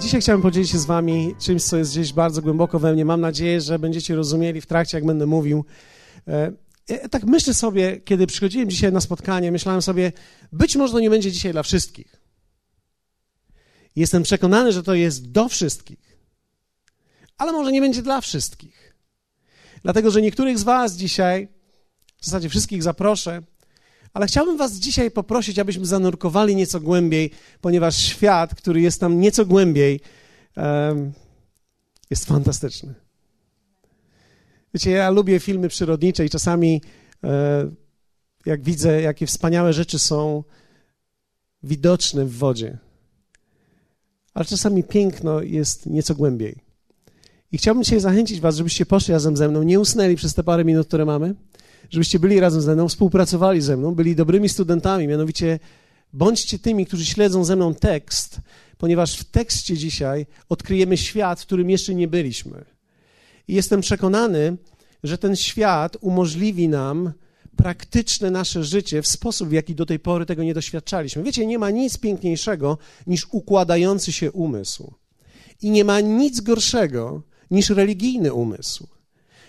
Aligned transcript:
Dzisiaj 0.00 0.20
chciałbym 0.20 0.42
podzielić 0.42 0.70
się 0.70 0.78
z 0.78 0.86
Wami 0.86 1.34
czymś, 1.38 1.62
co 1.62 1.76
jest 1.76 1.90
gdzieś 1.90 2.12
bardzo 2.12 2.42
głęboko 2.42 2.78
we 2.78 2.92
mnie. 2.92 3.04
Mam 3.04 3.20
nadzieję, 3.20 3.60
że 3.60 3.78
będziecie 3.78 4.14
rozumieli 4.14 4.60
w 4.60 4.66
trakcie, 4.66 4.96
jak 4.96 5.06
będę 5.06 5.26
mówił. 5.26 5.64
E, 6.28 7.08
tak 7.08 7.24
myślę 7.24 7.54
sobie, 7.54 8.00
kiedy 8.00 8.26
przychodziłem 8.26 8.70
dzisiaj 8.70 8.92
na 8.92 9.00
spotkanie, 9.00 9.52
myślałem 9.52 9.82
sobie, 9.82 10.12
być 10.52 10.76
może 10.76 10.92
to 10.92 11.00
nie 11.00 11.10
będzie 11.10 11.32
dzisiaj 11.32 11.52
dla 11.52 11.62
wszystkich. 11.62 12.22
Jestem 13.96 14.22
przekonany, 14.22 14.72
że 14.72 14.82
to 14.82 14.94
jest 14.94 15.30
do 15.30 15.48
wszystkich, 15.48 16.18
ale 17.38 17.52
może 17.52 17.72
nie 17.72 17.80
będzie 17.80 18.02
dla 18.02 18.20
wszystkich. 18.20 18.96
Dlatego, 19.82 20.10
że 20.10 20.22
niektórych 20.22 20.58
z 20.58 20.62
Was 20.62 20.96
dzisiaj, 20.96 21.48
w 22.20 22.24
zasadzie 22.24 22.48
wszystkich 22.48 22.82
zaproszę, 22.82 23.42
ale 24.12 24.26
chciałbym 24.26 24.56
Was 24.56 24.72
dzisiaj 24.72 25.10
poprosić, 25.10 25.58
abyśmy 25.58 25.86
zanurkowali 25.86 26.56
nieco 26.56 26.80
głębiej, 26.80 27.30
ponieważ 27.60 27.96
świat, 27.96 28.54
który 28.54 28.80
jest 28.80 29.00
tam 29.00 29.20
nieco 29.20 29.46
głębiej, 29.46 30.00
jest 32.10 32.24
fantastyczny. 32.24 32.94
Wiecie, 34.74 34.90
ja 34.90 35.10
lubię 35.10 35.40
filmy 35.40 35.68
przyrodnicze 35.68 36.24
i 36.24 36.30
czasami, 36.30 36.82
e, 37.24 37.70
jak 38.46 38.62
widzę, 38.62 39.02
jakie 39.02 39.26
wspaniałe 39.26 39.72
rzeczy 39.72 39.98
są 39.98 40.44
widoczne 41.62 42.24
w 42.24 42.36
wodzie, 42.36 42.78
ale 44.34 44.44
czasami 44.44 44.84
piękno 44.84 45.42
jest 45.42 45.86
nieco 45.86 46.14
głębiej. 46.14 46.56
I 47.52 47.58
chciałbym 47.58 47.84
dzisiaj 47.84 48.00
zachęcić 48.00 48.40
Was, 48.40 48.56
żebyście 48.56 48.86
poszli 48.86 49.14
razem 49.14 49.36
ze 49.36 49.48
mną, 49.48 49.62
nie 49.62 49.80
usnęli 49.80 50.16
przez 50.16 50.34
te 50.34 50.44
parę 50.44 50.64
minut, 50.64 50.86
które 50.86 51.04
mamy, 51.04 51.34
żebyście 51.90 52.18
byli 52.18 52.40
razem 52.40 52.62
ze 52.62 52.74
mną, 52.74 52.88
współpracowali 52.88 53.60
ze 53.60 53.76
mną, 53.76 53.94
byli 53.94 54.16
dobrymi 54.16 54.48
studentami, 54.48 55.06
mianowicie 55.06 55.58
bądźcie 56.12 56.58
tymi, 56.58 56.86
którzy 56.86 57.06
śledzą 57.06 57.44
ze 57.44 57.56
mną 57.56 57.74
tekst, 57.74 58.40
ponieważ 58.78 59.16
w 59.16 59.24
tekście 59.24 59.76
dzisiaj 59.76 60.26
odkryjemy 60.48 60.96
świat, 60.96 61.40
w 61.40 61.46
którym 61.46 61.70
jeszcze 61.70 61.94
nie 61.94 62.08
byliśmy. 62.08 62.64
I 63.48 63.54
jestem 63.54 63.80
przekonany, 63.80 64.56
że 65.02 65.18
ten 65.18 65.36
świat 65.36 65.96
umożliwi 66.00 66.68
nam 66.68 67.12
praktyczne 67.56 68.30
nasze 68.30 68.64
życie 68.64 69.02
w 69.02 69.06
sposób, 69.06 69.48
w 69.48 69.52
jaki 69.52 69.74
do 69.74 69.86
tej 69.86 69.98
pory 69.98 70.26
tego 70.26 70.42
nie 70.42 70.54
doświadczaliśmy. 70.54 71.22
Wiecie, 71.22 71.46
nie 71.46 71.58
ma 71.58 71.70
nic 71.70 71.98
piękniejszego 71.98 72.78
niż 73.06 73.26
układający 73.30 74.12
się 74.12 74.32
umysł. 74.32 74.94
I 75.62 75.70
nie 75.70 75.84
ma 75.84 76.00
nic 76.00 76.40
gorszego 76.40 77.22
niż 77.50 77.70
religijny 77.70 78.32
umysł. 78.32 78.99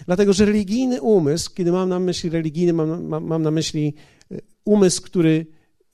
Dlatego, 0.06 0.34
że 0.34 0.46
religijny 0.46 1.02
umysł, 1.02 1.52
kiedy 1.54 1.72
mam 1.72 1.90
na 1.90 2.00
myśli 2.00 2.30
religijny, 2.30 2.74
mam, 2.74 3.04
mam, 3.08 3.26
mam 3.26 3.44
na 3.44 3.52
myśli 3.52 3.94
e, 4.32 4.38
umysł, 4.66 5.02
który 5.02 5.46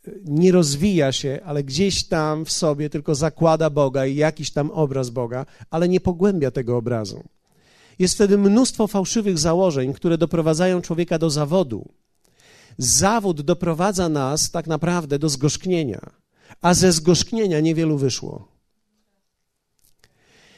e, 0.08 0.12
nie 0.26 0.52
rozwija 0.52 1.12
się, 1.12 1.40
ale 1.46 1.64
gdzieś 1.64 2.04
tam 2.04 2.46
w 2.46 2.52
sobie 2.52 2.90
tylko 2.90 3.16
zakłada 3.16 3.70
Boga 3.70 4.06
i 4.06 4.16
jakiś 4.16 4.52
tam 4.52 4.72
obraz 4.72 5.10
Boga, 5.10 5.46
ale 5.70 5.90
nie 5.90 6.00
pogłębia 6.00 6.52
tego 6.52 6.78
obrazu. 6.78 7.24
Jest 8.00 8.16
wtedy 8.16 8.38
mnóstwo 8.38 8.88
fałszywych 8.88 9.38
założeń, 9.38 9.94
które 9.94 10.18
doprowadzają 10.18 10.82
człowieka 10.82 11.20
do 11.20 11.30
zawodu. 11.30 11.90
Zawód 12.78 13.42
doprowadza 13.42 14.10
nas 14.10 14.52
tak 14.52 14.68
naprawdę 14.68 15.20
do 15.20 15.30
zgorzknienia, 15.30 16.10
a 16.62 16.74
ze 16.74 16.92
zgorzknienia 16.92 17.60
niewielu 17.60 17.98
wyszło. 17.98 18.57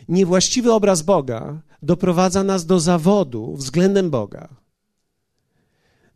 Niewłaściwy 0.09 0.73
obraz 0.73 1.01
Boga 1.01 1.61
doprowadza 1.81 2.43
nas 2.43 2.65
do 2.65 2.79
zawodu 2.79 3.55
względem 3.55 4.09
Boga. 4.09 4.49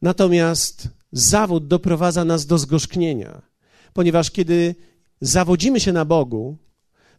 Natomiast 0.02 0.88
zawód 1.11 1.67
doprowadza 1.67 2.25
nas 2.25 2.45
do 2.45 2.58
zgorzknienia, 2.58 3.41
ponieważ 3.94 4.31
kiedy 4.31 4.76
zawodzimy 5.21 5.80
się 5.80 5.92
na 5.92 6.05
Bogu, 6.05 6.58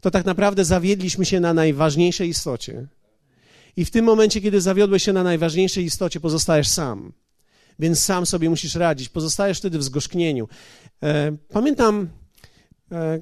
to 0.00 0.10
tak 0.10 0.24
naprawdę 0.24 0.64
zawiedliśmy 0.64 1.24
się 1.24 1.40
na 1.40 1.54
najważniejszej 1.54 2.28
istocie, 2.28 2.88
i 3.76 3.84
w 3.84 3.90
tym 3.90 4.04
momencie, 4.04 4.40
kiedy 4.40 4.60
zawiodłeś 4.60 5.02
się 5.02 5.12
na 5.12 5.22
najważniejszej 5.22 5.84
istocie, 5.84 6.20
pozostajesz 6.20 6.68
sam. 6.68 7.12
Więc 7.78 8.02
sam 8.02 8.26
sobie 8.26 8.50
musisz 8.50 8.74
radzić. 8.74 9.08
Pozostajesz 9.08 9.58
wtedy 9.58 9.78
w 9.78 9.84
zgorzknieniu. 9.84 10.48
E, 11.02 11.36
pamiętam, 11.48 12.08
e, 12.92 13.18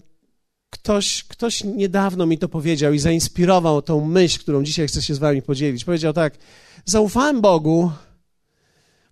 ktoś, 0.72 1.24
ktoś 1.24 1.64
niedawno 1.64 2.26
mi 2.26 2.38
to 2.38 2.48
powiedział 2.48 2.92
i 2.92 2.98
zainspirował 2.98 3.82
tą 3.82 4.04
myśl, 4.04 4.38
którą 4.40 4.62
dzisiaj 4.62 4.88
chcę 4.88 5.02
się 5.02 5.14
z 5.14 5.18
wami 5.18 5.42
podzielić. 5.42 5.84
Powiedział 5.84 6.12
tak: 6.12 6.38
Zaufałem 6.84 7.40
Bogu, 7.40 7.92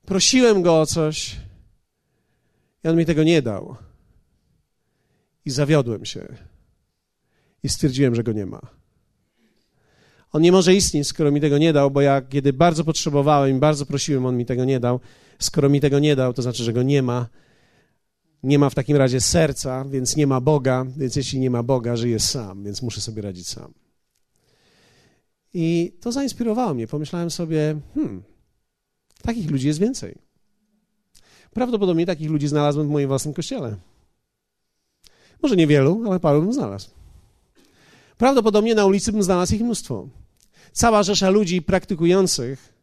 prosiłem 0.06 0.62
go 0.62 0.80
o 0.80 0.86
coś 0.86 1.36
i 2.84 2.88
on 2.88 2.96
mi 2.96 3.06
tego 3.06 3.22
nie 3.22 3.42
dał. 3.42 3.76
I 5.44 5.50
zawiodłem 5.50 6.04
się. 6.04 6.28
I 7.62 7.68
stwierdziłem, 7.68 8.14
że 8.14 8.22
go 8.22 8.32
nie 8.32 8.46
ma. 8.46 8.60
On 10.32 10.42
nie 10.42 10.52
może 10.52 10.74
istnieć, 10.74 11.08
skoro 11.08 11.30
mi 11.30 11.40
tego 11.40 11.58
nie 11.58 11.72
dał, 11.72 11.90
bo 11.90 12.00
ja 12.00 12.22
kiedy 12.22 12.52
bardzo 12.52 12.84
potrzebowałem 12.84 13.56
i 13.56 13.60
bardzo 13.60 13.86
prosiłem, 13.86 14.26
on 14.26 14.36
mi 14.36 14.46
tego 14.46 14.64
nie 14.64 14.80
dał. 14.80 15.00
Skoro 15.38 15.68
mi 15.68 15.80
tego 15.80 15.98
nie 15.98 16.16
dał, 16.16 16.32
to 16.32 16.42
znaczy, 16.42 16.64
że 16.64 16.72
go 16.72 16.82
nie 16.82 17.02
ma. 17.02 17.26
Nie 18.42 18.58
ma 18.58 18.70
w 18.70 18.74
takim 18.74 18.96
razie 18.96 19.20
serca, 19.20 19.84
więc 19.84 20.16
nie 20.16 20.26
ma 20.26 20.40
Boga, 20.40 20.86
więc 20.96 21.16
jeśli 21.16 21.40
nie 21.40 21.50
ma 21.50 21.62
Boga, 21.62 21.96
żyję 21.96 22.20
sam, 22.20 22.64
więc 22.64 22.82
muszę 22.82 23.00
sobie 23.00 23.22
radzić 23.22 23.48
sam. 23.48 23.72
I 25.54 25.92
to 26.00 26.12
zainspirowało 26.12 26.74
mnie. 26.74 26.86
Pomyślałem 26.86 27.30
sobie, 27.30 27.80
hmm, 27.94 28.22
takich 29.22 29.50
ludzi 29.50 29.66
jest 29.66 29.78
więcej. 29.78 30.18
Prawdopodobnie 31.50 32.06
takich 32.06 32.30
ludzi 32.30 32.48
znalazłem 32.48 32.86
w 32.88 32.90
moim 32.90 33.08
własnym 33.08 33.34
kościele. 33.34 33.76
Może 35.42 35.56
niewielu, 35.56 36.02
ale 36.06 36.20
paru 36.20 36.42
bym 36.42 36.52
znalazł. 36.52 36.90
Prawdopodobnie 38.16 38.74
na 38.74 38.86
ulicy 38.86 39.12
bym 39.12 39.22
znalazł 39.22 39.54
ich 39.54 39.62
mnóstwo. 39.62 40.08
Cała 40.72 41.02
rzesza 41.02 41.30
ludzi 41.30 41.62
praktykujących 41.62 42.79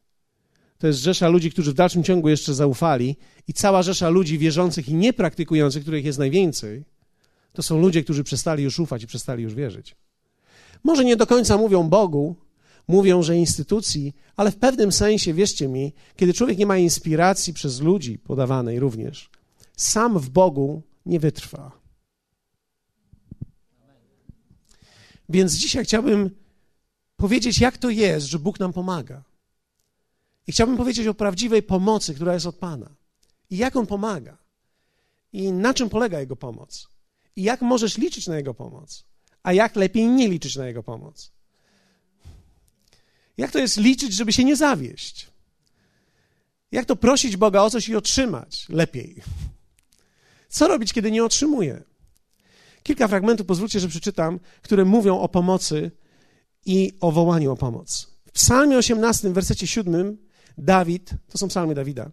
to 0.78 0.88
jest 0.88 1.00
rzesza 1.00 1.28
ludzi, 1.28 1.52
którzy 1.52 1.72
w 1.72 1.74
dalszym 1.76 2.04
ciągu 2.04 2.30
jeszcze 2.30 2.54
zaufali, 2.54 3.18
i 3.48 3.54
cała 3.54 3.84
rzesza 3.84 4.10
ludzi 4.10 4.38
wierzących 4.38 4.90
i 4.90 4.94
niepraktykujących, 4.94 5.82
których 5.82 6.06
jest 6.06 6.20
najwięcej, 6.20 6.84
to 7.54 7.64
są 7.64 7.82
ludzie, 7.82 8.04
którzy 8.04 8.24
przestali 8.24 8.64
już 8.64 8.80
ufać 8.80 9.04
i 9.04 9.08
przestali 9.08 9.44
już 9.44 9.54
wierzyć. 9.54 9.96
Może 10.84 11.06
nie 11.06 11.16
do 11.16 11.28
końca 11.28 11.58
mówią 11.58 11.90
Bogu, 11.90 12.36
mówią, 12.88 13.24
że 13.24 13.38
instytucji, 13.38 14.14
ale 14.36 14.52
w 14.52 14.58
pewnym 14.58 14.92
sensie, 14.92 15.34
wierzcie 15.34 15.68
mi, 15.68 15.94
kiedy 16.16 16.34
człowiek 16.34 16.58
nie 16.58 16.66
ma 16.66 16.78
inspiracji 16.78 17.54
przez 17.54 17.82
ludzi 17.82 18.20
podawanej 18.20 18.80
również, 18.80 19.30
sam 19.78 20.20
w 20.20 20.30
Bogu 20.30 20.82
nie 21.06 21.20
wytrwa. 21.20 21.72
Więc 25.30 25.54
dzisiaj 25.54 25.86
chciałbym 25.86 26.30
powiedzieć, 27.16 27.60
jak 27.60 27.78
to 27.78 27.90
jest, 27.90 28.28
że 28.28 28.40
Bóg 28.40 28.60
nam 28.60 28.74
pomaga. 28.74 29.24
I 30.48 30.52
chciałbym 30.52 30.78
powiedzieć 30.78 31.08
o 31.08 31.14
prawdziwej 31.14 31.64
pomocy, 31.64 32.14
która 32.16 32.34
jest 32.34 32.46
od 32.46 32.56
Pana. 32.56 32.90
I 33.50 33.58
jak 33.58 33.76
On 33.76 33.88
pomaga. 33.88 34.38
I 35.34 35.52
na 35.52 35.74
czym 35.74 35.90
polega 35.90 36.20
Jego 36.20 36.36
pomoc. 36.36 36.88
I 37.36 37.44
jak 37.44 37.62
możesz 37.62 37.98
liczyć 37.98 38.28
na 38.28 38.38
Jego 38.38 38.54
pomoc. 38.54 39.06
A 39.44 39.54
jak 39.54 39.76
lepiej 39.76 40.08
nie 40.08 40.28
liczyć 40.28 40.56
na 40.56 40.68
Jego 40.68 40.84
pomoc. 40.84 41.32
Jak 43.38 43.52
to 43.52 43.60
jest 43.60 43.78
liczyć, 43.78 44.14
żeby 44.14 44.34
się 44.34 44.44
nie 44.44 44.56
zawieść? 44.56 45.28
Jak 46.72 46.86
to 46.86 46.96
prosić 46.96 47.38
Boga 47.38 47.62
o 47.62 47.70
coś 47.70 47.90
i 47.90 47.96
otrzymać 47.96 48.70
lepiej? 48.70 49.24
Co 50.50 50.68
robić, 50.68 50.94
kiedy 50.94 51.12
nie 51.12 51.24
otrzymuję? 51.24 51.84
Kilka 52.84 53.08
fragmentów, 53.08 53.48
pozwólcie, 53.48 53.80
że 53.80 53.88
przeczytam, 53.88 54.40
które 54.62 54.86
mówią 54.86 55.20
o 55.20 55.30
pomocy 55.30 55.92
i 56.66 56.94
o 57.00 57.12
wołaniu 57.12 57.52
o 57.52 57.56
pomoc. 57.56 58.08
W 58.28 58.32
psalmie 58.32 58.78
18, 58.78 59.30
w 59.30 59.34
wersecie 59.34 59.68
7 59.68 60.27
Dawid, 60.58 61.10
to 61.30 61.38
są 61.38 61.48
psalmy 61.48 61.76
Dawida, 61.76 62.12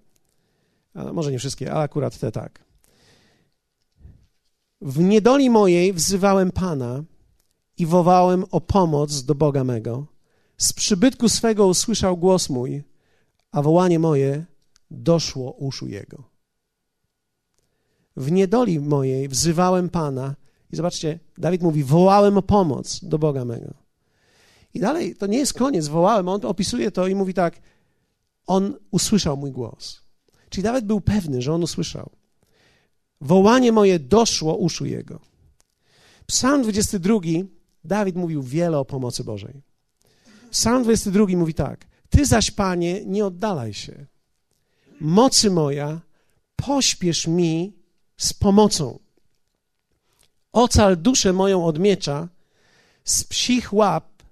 a 0.94 1.12
może 1.12 1.32
nie 1.32 1.38
wszystkie, 1.38 1.72
ale 1.72 1.84
akurat 1.84 2.18
te 2.18 2.32
tak. 2.32 2.64
W 4.80 4.98
niedoli 4.98 5.50
mojej 5.50 5.92
wzywałem 5.92 6.50
Pana 6.50 7.04
i 7.78 7.86
wołałem 7.86 8.44
o 8.50 8.60
pomoc 8.60 9.22
do 9.22 9.34
Boga 9.34 9.64
mego. 9.64 10.06
Z 10.56 10.72
przybytku 10.72 11.28
swego 11.28 11.66
usłyszał 11.66 12.16
głos 12.16 12.50
mój, 12.50 12.82
a 13.52 13.62
wołanie 13.62 13.98
moje 13.98 14.44
doszło 14.90 15.52
uszu 15.52 15.88
Jego. 15.88 16.22
W 18.16 18.32
niedoli 18.32 18.80
mojej 18.80 19.28
wzywałem 19.28 19.88
Pana 19.88 20.34
i 20.72 20.76
zobaczcie, 20.76 21.18
Dawid 21.38 21.62
mówi, 21.62 21.84
wołałem 21.84 22.38
o 22.38 22.42
pomoc 22.42 23.04
do 23.04 23.18
Boga 23.18 23.44
mego. 23.44 23.74
I 24.74 24.80
dalej, 24.80 25.16
to 25.16 25.26
nie 25.26 25.38
jest 25.38 25.54
koniec, 25.54 25.88
wołałem, 25.88 26.28
on 26.28 26.44
opisuje 26.44 26.90
to 26.90 27.06
i 27.06 27.14
mówi 27.14 27.34
tak, 27.34 27.60
on 28.46 28.74
usłyszał 28.90 29.36
mój 29.36 29.52
głos. 29.52 30.00
Czyli 30.48 30.64
Dawid 30.64 30.84
był 30.84 31.00
pewny, 31.00 31.42
że 31.42 31.52
on 31.52 31.62
usłyszał. 31.62 32.10
Wołanie 33.20 33.72
moje 33.72 33.98
doszło 33.98 34.56
uszu 34.56 34.86
jego. 34.86 35.20
Psalm 36.26 36.62
22, 36.62 37.20
Dawid 37.84 38.16
mówił 38.16 38.42
wiele 38.42 38.78
o 38.78 38.84
pomocy 38.84 39.24
Bożej. 39.24 39.62
Psalm 40.50 40.82
22 40.82 41.26
mówi 41.36 41.54
tak, 41.54 41.86
ty 42.10 42.26
zaś, 42.26 42.50
Panie, 42.50 43.04
nie 43.04 43.26
oddalaj 43.26 43.74
się. 43.74 44.06
Mocy 45.00 45.50
moja, 45.50 46.00
pośpiesz 46.56 47.26
mi 47.26 47.76
z 48.16 48.32
pomocą. 48.32 48.98
Ocal 50.52 50.96
duszę 50.96 51.32
moją 51.32 51.64
od 51.64 51.78
miecza, 51.78 52.28
z 53.04 53.24
psich 53.24 53.72
łap 53.72 54.22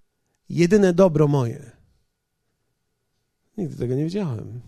jedyne 0.48 0.92
dobro 0.92 1.28
moje. 1.28 1.71
Nigdy 3.56 3.76
tego 3.76 3.94
nie 3.94 4.04
wiedziałem. 4.04 4.60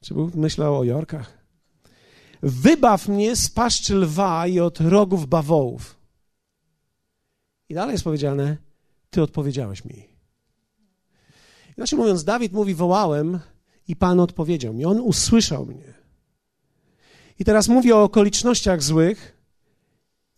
Czy 0.00 0.14
Bóg 0.14 0.34
myślał 0.34 0.78
o 0.78 0.84
Jorkach? 0.84 1.38
Wybaw 2.42 3.08
mnie 3.08 3.36
z 3.36 3.50
paszczy 3.50 3.94
lwa 3.94 4.46
i 4.46 4.60
od 4.60 4.80
rogów 4.80 5.26
bawołów. 5.26 5.96
I 7.68 7.74
dalej 7.74 7.92
jest 7.92 8.04
powiedziane, 8.04 8.56
Ty 9.10 9.22
odpowiedziałeś 9.22 9.84
mi. 9.84 10.08
Inaczej 11.78 11.98
mówiąc, 11.98 12.24
Dawid 12.24 12.52
mówi, 12.52 12.74
wołałem 12.74 13.38
i 13.88 13.96
Pan 13.96 14.20
odpowiedział 14.20 14.74
mi. 14.74 14.84
On 14.84 15.00
usłyszał 15.00 15.66
mnie. 15.66 15.94
I 17.38 17.44
teraz 17.44 17.68
mówi 17.68 17.92
o 17.92 18.02
okolicznościach 18.02 18.82
złych 18.82 19.38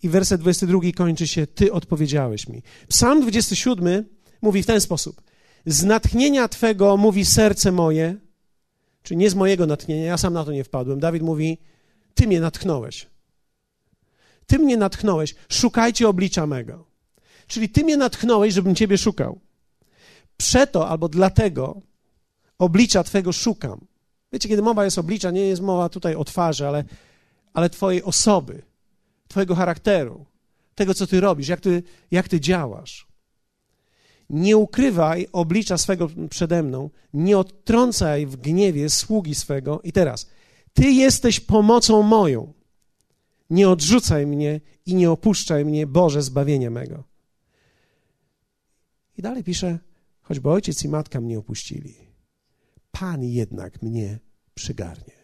i 0.03 0.09
werset 0.09 0.41
22 0.41 0.81
kończy 0.97 1.29
się, 1.29 1.47
Ty 1.47 1.73
odpowiedziałeś 1.73 2.49
mi. 2.49 2.63
Psalm 2.89 3.21
27 3.21 4.05
mówi 4.45 4.63
w 4.63 4.67
ten 4.67 4.81
sposób. 4.81 5.23
Z 5.67 5.85
natchnienia 5.85 6.49
Twego 6.49 6.97
mówi 6.97 7.25
serce 7.25 7.73
moje, 7.73 8.17
czy 9.03 9.17
nie 9.17 9.31
z 9.31 9.35
mojego 9.35 9.67
natchnienia, 9.67 10.05
ja 10.05 10.19
sam 10.19 10.33
na 10.33 10.45
to 10.45 10.53
nie 10.53 10.65
wpadłem. 10.65 11.01
Dawid 11.01 11.23
mówi, 11.23 11.59
Ty 12.15 12.27
mnie 12.27 12.41
natchnąłeś. 12.41 13.07
Ty 14.47 14.59
mnie 14.59 14.77
natchnąłeś, 14.77 15.35
szukajcie 15.49 16.09
oblicza 16.09 16.47
mego. 16.47 16.87
Czyli 17.47 17.69
Ty 17.69 17.85
mnie 17.85 17.97
natchnąłeś, 17.97 18.55
żebym 18.55 18.75
Ciebie 18.75 18.99
szukał. 18.99 19.41
Przeto 20.37 20.89
albo 20.89 21.09
dlatego 21.09 21.81
oblicza 22.59 23.05
Twego 23.05 23.33
szukam. 23.33 23.87
Wiecie, 24.33 24.49
kiedy 24.49 24.63
mowa 24.63 24.85
jest 24.85 24.99
oblicza, 24.99 25.31
nie 25.31 25.47
jest 25.47 25.63
mowa 25.63 25.89
tutaj 25.89 26.15
o 26.15 26.25
twarzy, 26.25 26.69
ale, 26.69 26.85
ale 27.53 27.71
Twojej 27.71 28.03
osoby, 28.03 28.63
Twojego 29.29 29.55
charakteru, 29.55 30.27
tego, 30.75 30.95
co 30.95 31.07
Ty 31.07 31.21
robisz, 31.21 31.49
jak 31.49 31.61
Ty, 31.61 31.83
jak 32.11 32.29
ty 32.29 32.41
działasz. 32.41 33.14
Nie 34.31 34.57
ukrywaj 34.57 35.27
oblicza 35.33 35.79
swego 35.79 36.09
przede 36.31 36.63
mną, 36.63 36.91
nie 37.15 37.39
odtrącaj 37.39 38.27
w 38.27 38.37
gniewie 38.37 38.91
sługi 38.91 39.35
swego. 39.35 39.81
I 39.85 39.93
teraz, 39.93 40.27
Ty 40.75 40.91
jesteś 40.91 41.41
pomocą 41.41 42.03
moją. 42.03 42.53
Nie 43.51 43.69
odrzucaj 43.69 44.27
mnie 44.27 44.61
i 44.87 44.95
nie 44.95 45.11
opuszczaj 45.11 45.65
mnie, 45.65 45.87
Boże, 45.87 46.23
zbawienia 46.23 46.71
mego. 46.71 47.05
I 49.17 49.23
dalej 49.23 49.45
pisze, 49.45 49.79
choćby 50.21 50.51
ojciec 50.51 50.85
i 50.85 50.89
matka 50.89 51.21
mnie 51.21 51.39
opuścili, 51.39 51.95
Pan 52.91 53.25
jednak 53.25 53.83
mnie 53.83 54.19
przygarnie. 54.55 55.15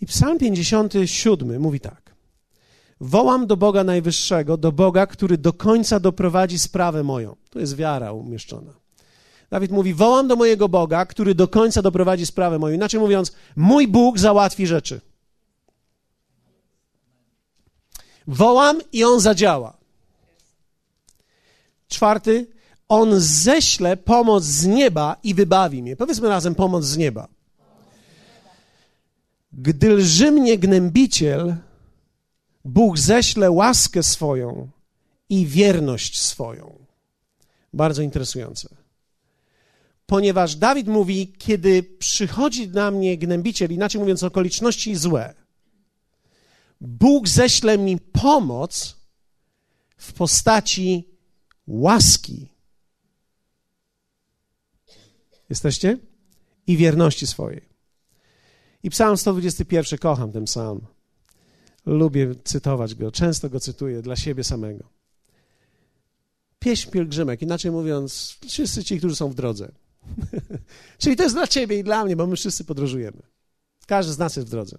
I 0.00 0.06
Psalm 0.06 0.38
57 0.38 1.60
mówi 1.60 1.80
tak. 1.80 2.07
Wołam 3.00 3.46
do 3.46 3.56
Boga 3.56 3.84
Najwyższego, 3.84 4.56
do 4.56 4.72
Boga, 4.72 5.06
który 5.06 5.38
do 5.38 5.52
końca 5.52 6.00
doprowadzi 6.00 6.58
sprawę 6.58 7.02
moją. 7.02 7.36
Tu 7.50 7.60
jest 7.60 7.76
wiara 7.76 8.12
umieszczona. 8.12 8.72
Dawid 9.50 9.70
mówi: 9.70 9.94
Wołam 9.94 10.28
do 10.28 10.36
mojego 10.36 10.68
Boga, 10.68 11.06
który 11.06 11.34
do 11.34 11.48
końca 11.48 11.82
doprowadzi 11.82 12.26
sprawę 12.26 12.58
moją. 12.58 12.74
Inaczej 12.74 13.00
mówiąc, 13.00 13.32
mój 13.56 13.88
Bóg 13.88 14.18
załatwi 14.18 14.66
rzeczy. 14.66 15.00
Wołam 18.26 18.80
i 18.92 19.04
on 19.04 19.20
zadziała. 19.20 19.76
Czwarty, 21.88 22.46
on 22.88 23.20
ześle 23.20 23.96
pomoc 23.96 24.44
z 24.44 24.66
nieba 24.66 25.16
i 25.22 25.34
wybawi 25.34 25.82
mnie. 25.82 25.96
Powiedzmy 25.96 26.28
razem 26.28 26.54
pomoc 26.54 26.84
z 26.84 26.96
nieba. 26.96 27.28
Gdy 29.52 29.90
lży 29.90 30.30
mnie 30.30 30.58
gnębiciel, 30.58 31.56
Bóg 32.68 32.98
ześle 32.98 33.50
łaskę 33.50 34.02
swoją 34.02 34.68
i 35.28 35.46
wierność 35.46 36.20
swoją. 36.20 36.78
Bardzo 37.72 38.02
interesujące. 38.02 38.68
Ponieważ 40.06 40.56
Dawid 40.56 40.88
mówi, 40.88 41.32
kiedy 41.38 41.82
przychodzi 41.82 42.68
na 42.68 42.90
mnie 42.90 43.18
gnębiciel, 43.18 43.72
inaczej 43.72 44.00
mówiąc, 44.00 44.22
okoliczności 44.22 44.96
złe, 44.96 45.34
Bóg 46.80 47.28
ześle 47.28 47.78
mi 47.78 47.98
pomoc 47.98 48.96
w 49.96 50.12
postaci 50.12 51.08
łaski. 51.66 52.48
Jesteście? 55.50 55.98
I 56.66 56.76
wierności 56.76 57.26
swojej. 57.26 57.68
I 58.82 58.90
psalm 58.90 59.16
121, 59.16 59.98
kocham 59.98 60.32
ten 60.32 60.44
psalm. 60.44 60.97
Lubię 61.88 62.34
cytować 62.44 62.94
go, 62.94 63.12
często 63.12 63.50
go 63.50 63.60
cytuję 63.60 64.02
dla 64.02 64.16
siebie 64.16 64.44
samego. 64.44 64.84
Pieśń 66.58 66.90
pielgrzymek, 66.90 67.42
inaczej 67.42 67.70
mówiąc, 67.70 68.38
wszyscy 68.48 68.84
ci, 68.84 68.98
którzy 68.98 69.16
są 69.16 69.30
w 69.30 69.34
drodze. 69.34 69.72
Czyli 70.98 71.16
to 71.16 71.22
jest 71.22 71.34
dla 71.34 71.46
ciebie 71.46 71.78
i 71.78 71.84
dla 71.84 72.04
mnie, 72.04 72.16
bo 72.16 72.26
my 72.26 72.36
wszyscy 72.36 72.64
podróżujemy. 72.64 73.22
Każdy 73.86 74.12
z 74.12 74.18
nas 74.18 74.36
jest 74.36 74.48
w 74.48 74.50
drodze. 74.50 74.78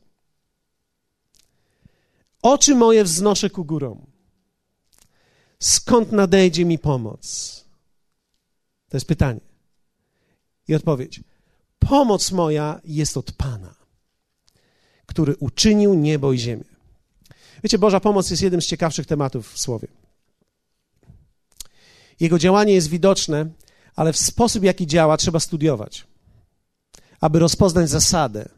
Oczy 2.41 2.75
moje 2.75 3.03
wznoszę 3.03 3.49
ku 3.49 3.65
górom. 3.65 4.05
Skąd 5.59 6.11
nadejdzie 6.11 6.65
mi 6.65 6.79
pomoc? 6.79 7.55
To 8.89 8.97
jest 8.97 9.07
pytanie. 9.07 9.41
I 10.67 10.75
odpowiedź. 10.75 11.23
Pomoc 11.79 12.31
moja 12.31 12.81
jest 12.83 13.17
od 13.17 13.31
Pana, 13.31 13.75
który 15.05 15.35
uczynił 15.35 15.93
niebo 15.93 16.33
i 16.33 16.39
ziemię. 16.39 16.78
Wiecie, 17.63 17.79
Boża 17.79 17.99
pomoc 17.99 18.29
jest 18.29 18.43
jednym 18.43 18.61
z 18.61 18.65
ciekawszych 18.65 19.05
tematów 19.05 19.53
w 19.53 19.59
Słowie. 19.59 19.87
Jego 22.19 22.39
działanie 22.39 22.73
jest 22.73 22.89
widoczne, 22.89 23.45
ale 23.95 24.13
w 24.13 24.17
sposób, 24.17 24.63
jaki 24.63 24.87
działa, 24.87 25.17
trzeba 25.17 25.39
studiować, 25.39 26.07
aby 27.21 27.39
rozpoznać 27.39 27.89
zasadę 27.89 28.49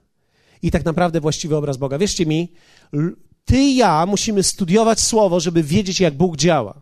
i 0.62 0.72
tak 0.72 0.86
naprawdę 0.86 1.22
właściwy 1.22 1.56
obraz 1.56 1.78
Boga. 1.78 1.98
Wierzcie 1.98 2.26
mi, 2.26 2.52
ty 3.46 3.58
i 3.58 3.76
ja 3.76 4.06
musimy 4.06 4.44
studiować 4.44 5.00
Słowo, 5.00 5.40
żeby 5.40 5.64
wiedzieć, 5.64 6.00
jak 6.00 6.14
Bóg 6.14 6.38
działa. 6.38 6.82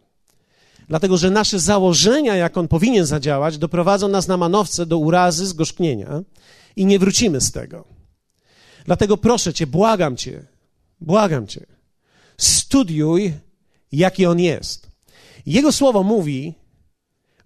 Dlatego, 0.88 1.18
że 1.18 1.30
nasze 1.30 1.60
założenia, 1.60 2.36
jak 2.36 2.58
On 2.58 2.68
powinien 2.68 3.06
zadziałać, 3.06 3.58
doprowadzą 3.58 4.08
nas 4.08 4.28
na 4.28 4.38
manowce 4.38 4.86
do 4.86 4.98
urazy, 4.98 5.48
zgorzknienia 5.48 6.22
i 6.76 6.86
nie 6.86 7.00
wrócimy 7.00 7.42
z 7.42 7.52
tego. 7.52 7.86
Dlatego 8.86 9.18
proszę 9.18 9.54
Cię, 9.54 9.68
błagam 9.68 10.18
Cię, 10.18 10.46
błagam 11.02 11.48
Cię, 11.48 11.66
studiuj, 12.40 13.34
jaki 13.92 14.26
On 14.26 14.40
jest. 14.40 14.90
Jego 15.46 15.72
słowo 15.72 16.04
mówi, 16.04 16.54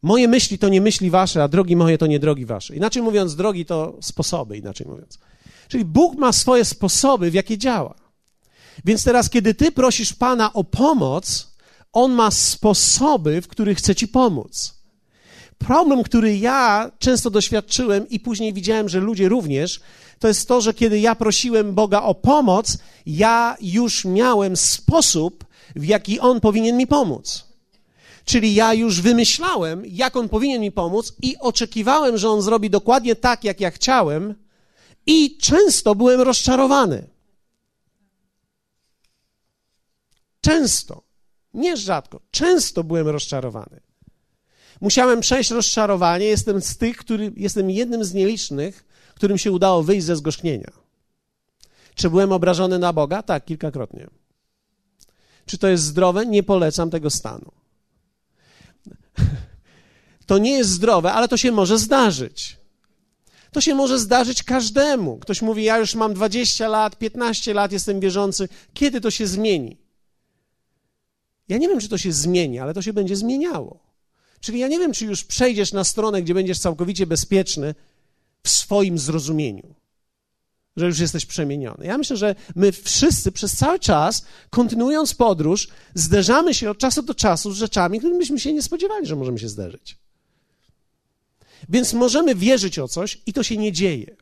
moje 0.01 0.27
myśli 0.27 0.57
to 0.57 0.69
nie 0.69 0.81
myśli 0.81 1.09
Wasze, 1.09 1.43
a 1.43 1.47
drogi 1.47 1.75
moje 1.75 1.97
to 1.97 2.07
nie 2.07 2.19
drogi 2.19 2.45
Wasze. 2.45 2.75
Inaczej 2.75 3.03
mówiąc, 3.03 3.35
drogi 3.35 3.65
to 3.65 3.97
sposoby, 4.01 4.57
inaczej 4.57 4.87
mówiąc. 4.87 5.19
Czyli 5.67 5.85
Bóg 5.85 6.15
ma 6.15 6.31
swoje 6.31 6.65
sposoby, 6.65 7.31
w 7.31 7.33
jakie 7.33 7.57
działa. 7.57 7.95
Więc 8.85 9.03
teraz, 9.03 9.29
kiedy 9.29 9.53
Ty 9.53 9.71
prosisz 9.71 10.13
Pana 10.13 10.53
o 10.53 10.63
pomoc, 10.63 11.53
On 11.93 12.11
ma 12.11 12.31
sposoby, 12.31 13.41
w 13.41 13.47
których 13.47 13.77
chce 13.77 13.95
Ci 13.95 14.07
pomóc. 14.07 14.83
Problem, 15.57 16.03
który 16.03 16.37
ja 16.37 16.91
często 16.99 17.29
doświadczyłem 17.29 18.09
i 18.09 18.19
później 18.19 18.53
widziałem, 18.53 18.89
że 18.89 18.99
ludzie 18.99 19.29
również, 19.29 19.81
to 20.19 20.27
jest 20.27 20.47
to, 20.47 20.61
że 20.61 20.73
kiedy 20.73 20.99
ja 20.99 21.15
prosiłem 21.15 21.73
Boga 21.73 22.01
o 22.01 22.15
pomoc, 22.15 22.77
ja 23.05 23.57
już 23.61 24.05
miałem 24.05 24.57
sposób, 24.57 25.45
w 25.75 25.85
jaki 25.85 26.19
On 26.19 26.39
powinien 26.39 26.77
mi 26.77 26.87
pomóc. 26.87 27.45
Czyli 28.25 28.55
ja 28.55 28.73
już 28.73 29.01
wymyślałem, 29.01 29.83
jak 29.85 30.15
On 30.15 30.29
powinien 30.29 30.61
mi 30.61 30.71
pomóc 30.71 31.13
i 31.21 31.37
oczekiwałem, 31.39 32.17
że 32.17 32.29
On 32.29 32.41
zrobi 32.41 32.69
dokładnie 32.69 33.15
tak, 33.15 33.43
jak 33.43 33.59
ja 33.59 33.71
chciałem 33.71 34.35
i 35.05 35.37
często 35.37 35.95
byłem 35.95 36.21
rozczarowany. 36.21 37.07
Często, 40.41 41.03
nie 41.53 41.77
rzadko, 41.77 42.19
często 42.31 42.83
byłem 42.83 43.07
rozczarowany. 43.07 43.79
Musiałem 44.81 45.21
przejść 45.21 45.51
rozczarowanie. 45.51 46.25
Jestem 46.25 46.61
z 46.61 46.77
tych, 46.77 46.97
który, 46.97 47.33
jestem 47.37 47.69
jednym 47.69 48.03
z 48.03 48.13
nielicznych, 48.13 48.85
którym 49.13 49.37
się 49.37 49.51
udało 49.51 49.83
wyjść 49.83 50.05
ze 50.05 50.15
zgorzknienia. 50.15 50.71
Czy 51.95 52.09
byłem 52.09 52.31
obrażony 52.31 52.79
na 52.79 52.93
Boga? 52.93 53.23
Tak, 53.23 53.45
kilkakrotnie. 53.45 54.07
Czy 55.45 55.57
to 55.57 55.67
jest 55.67 55.83
zdrowe? 55.83 56.25
Nie 56.25 56.43
polecam 56.43 56.89
tego 56.89 57.09
stanu. 57.09 57.51
To 60.25 60.37
nie 60.37 60.51
jest 60.51 60.69
zdrowe, 60.69 61.13
ale 61.13 61.27
to 61.27 61.37
się 61.37 61.51
może 61.51 61.77
zdarzyć. 61.77 62.57
To 63.51 63.61
się 63.61 63.75
może 63.75 63.99
zdarzyć 63.99 64.43
każdemu. 64.43 65.17
Ktoś 65.17 65.41
mówi: 65.41 65.63
Ja 65.63 65.77
już 65.77 65.95
mam 65.95 66.13
20 66.13 66.67
lat, 66.67 66.97
15 66.97 67.53
lat, 67.53 67.71
jestem 67.71 67.99
wierzący. 67.99 68.49
Kiedy 68.73 69.01
to 69.01 69.11
się 69.11 69.27
zmieni? 69.27 69.77
Ja 71.49 71.57
nie 71.57 71.67
wiem, 71.67 71.79
czy 71.79 71.89
to 71.89 71.97
się 71.97 72.11
zmieni, 72.11 72.59
ale 72.59 72.73
to 72.73 72.81
się 72.81 72.93
będzie 72.93 73.15
zmieniało. 73.15 73.79
Czyli 74.39 74.59
ja 74.59 74.67
nie 74.67 74.79
wiem, 74.79 74.93
czy 74.93 75.05
już 75.05 75.23
przejdziesz 75.23 75.73
na 75.73 75.83
stronę, 75.83 76.21
gdzie 76.21 76.33
będziesz 76.33 76.59
całkowicie 76.59 77.07
bezpieczny 77.07 77.75
w 78.43 78.49
swoim 78.49 78.99
zrozumieniu. 78.99 79.75
że 80.75 80.85
już 80.85 80.99
jesteś 80.99 81.25
przemieniony. 81.25 81.85
Ja 81.85 81.97
myślę, 81.97 82.17
że 82.17 82.35
my 82.55 82.71
wszyscy 82.71 83.31
przez 83.31 83.55
cały 83.55 83.79
czas, 83.79 84.25
kontynuując 84.49 85.13
podróż, 85.13 85.67
zderzamy 85.93 86.53
się 86.53 86.69
od 86.69 86.77
czasu 86.77 87.01
do 87.01 87.13
czasu 87.13 87.51
z 87.51 87.57
rzeczami, 87.57 87.99
którymi 87.99 88.19
byśmy 88.19 88.39
się 88.39 88.53
nie 88.53 88.61
spodziewali, 88.61 89.05
że 89.05 89.15
możemy 89.15 89.39
się 89.39 89.49
zderzyć. 89.49 89.97
Więc 91.69 91.93
możemy 91.93 92.35
wierzyć 92.35 92.79
o 92.79 92.87
coś 92.87 93.21
i 93.25 93.33
to 93.33 93.43
się 93.43 93.57
nie 93.57 93.71
dzieje. 93.71 94.15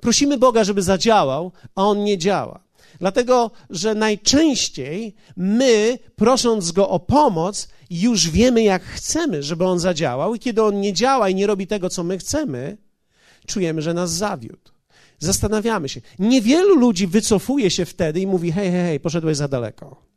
Prosimy 0.00 0.38
Boga, 0.38 0.64
żeby 0.64 0.82
zadziałał, 0.82 1.52
a 1.74 1.84
On 1.84 2.04
nie 2.04 2.18
działa. 2.18 2.60
Dlatego, 2.98 3.50
że 3.70 3.94
najczęściej 3.94 5.14
my, 5.36 5.98
prosząc 6.16 6.72
Go 6.72 6.88
o 6.88 7.00
pomoc, 7.00 7.68
już 7.90 8.30
wiemy, 8.30 8.62
jak 8.62 8.82
chcemy, 8.82 9.42
żeby 9.42 9.64
On 9.64 9.78
zadziałał, 9.78 10.34
i 10.34 10.38
kiedy 10.38 10.62
On 10.62 10.80
nie 10.80 10.92
działa 10.92 11.28
i 11.28 11.34
nie 11.34 11.46
robi 11.46 11.66
tego, 11.66 11.90
co 11.90 12.04
my 12.04 12.18
chcemy, 12.18 12.76
czujemy, 13.46 13.82
że 13.82 13.94
nas 13.94 14.12
zawiódł. 14.12 14.72
Zastanawiamy 15.18 15.88
się. 15.88 16.00
Niewielu 16.18 16.76
ludzi 16.76 17.06
wycofuje 17.06 17.70
się 17.70 17.84
wtedy 17.84 18.20
i 18.20 18.26
mówi: 18.26 18.52
hej, 18.52 18.70
hej, 18.70 18.82
hej, 18.82 19.00
poszedłeś 19.00 19.36
za 19.36 19.48
daleko. 19.48 20.12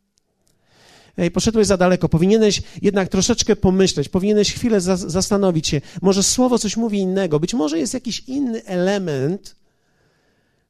Hej, 1.16 1.32
poszedłeś 1.32 1.68
za 1.68 1.78
daleko, 1.78 2.10
powinieneś 2.10 2.62
jednak 2.82 3.10
troszeczkę 3.10 3.56
pomyśleć, 3.56 4.10
powinieneś 4.10 4.54
chwilę 4.54 4.82
za 4.82 4.98
zastanowić 4.98 5.68
się. 5.68 5.82
Może 6.02 6.24
słowo 6.24 6.60
coś 6.60 6.78
mówi 6.78 7.00
innego, 7.00 7.40
być 7.40 7.54
może 7.54 7.80
jest 7.80 7.94
jakiś 7.94 8.20
inny 8.28 8.66
element, 8.66 9.56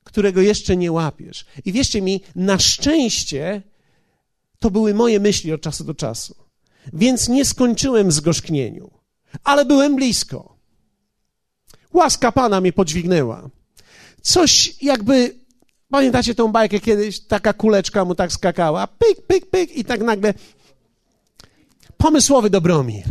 którego 0.03 0.41
jeszcze 0.41 0.77
nie 0.77 0.91
łapiesz. 0.91 1.45
I 1.65 1.71
wierzcie 1.71 2.01
mi, 2.01 2.21
na 2.35 2.59
szczęście 2.59 3.61
to 4.59 4.71
były 4.71 4.93
moje 4.93 5.19
myśli 5.19 5.53
od 5.53 5.61
czasu 5.61 5.83
do 5.83 5.93
czasu. 5.93 6.35
Więc 6.93 7.29
nie 7.29 7.45
skończyłem 7.45 8.09
w 8.09 8.13
zgorzknieniu, 8.13 8.91
ale 9.43 9.65
byłem 9.65 9.95
blisko. 9.95 10.54
Łaska 11.95 12.31
Pana 12.31 12.61
mnie 12.61 12.73
podźwignęła. 12.73 13.49
Coś 14.21 14.83
jakby, 14.83 15.35
pamiętacie 15.89 16.35
tą 16.35 16.51
bajkę 16.51 16.79
kiedyś, 16.79 17.19
taka 17.19 17.53
kuleczka 17.53 18.05
mu 18.05 18.15
tak 18.15 18.31
skakała, 18.31 18.87
pyk, 18.87 19.27
pyk, 19.27 19.49
pyk 19.49 19.77
i 19.77 19.85
tak 19.85 20.01
nagle 20.01 20.33
pomysłowy 21.97 22.49
Dobromir. 22.49 23.05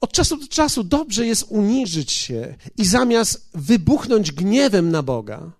Od 0.00 0.12
czasu 0.12 0.36
do 0.36 0.48
czasu 0.48 0.84
dobrze 0.84 1.26
jest 1.26 1.46
uniżyć 1.48 2.12
się 2.12 2.54
i 2.76 2.84
zamiast 2.84 3.50
wybuchnąć 3.54 4.32
gniewem 4.32 4.90
na 4.90 5.02
Boga, 5.02 5.50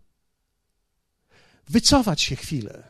wycofać 1.69 2.23
się 2.23 2.37
chwilę 2.37 2.83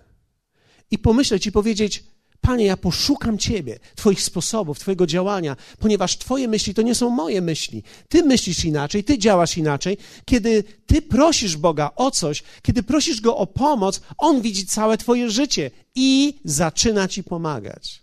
i 0.91 0.99
pomyśleć 0.99 1.47
i 1.47 1.53
powiedzieć: 1.53 2.05
Panie, 2.43 2.65
ja 2.65 2.77
poszukam 2.77 3.39
Ciebie, 3.39 3.79
Twoich 3.95 4.23
sposobów, 4.23 4.79
Twojego 4.79 5.07
działania, 5.07 5.57
ponieważ 5.79 6.19
Twoje 6.19 6.49
myśli 6.49 6.75
to 6.75 6.83
nie 6.83 6.95
są 6.95 7.11
moje 7.11 7.41
myśli. 7.41 7.83
Ty 8.09 8.23
myślisz 8.23 8.65
inaczej, 8.65 9.05
Ty 9.05 9.19
działasz 9.19 9.57
inaczej. 9.57 9.99
Kiedy 10.25 10.65
Ty 10.87 11.03
prosisz 11.03 11.57
Boga 11.57 11.91
o 11.97 12.11
coś, 12.11 12.43
kiedy 12.63 12.83
prosisz 12.83 13.21
Go 13.21 13.37
o 13.37 13.47
pomoc, 13.47 14.01
On 14.19 14.41
widzi 14.41 14.67
całe 14.67 14.99
Twoje 14.99 15.31
życie 15.31 15.71
i 15.95 16.41
zaczyna 16.45 17.09
Ci 17.09 17.25
pomagać. 17.25 18.03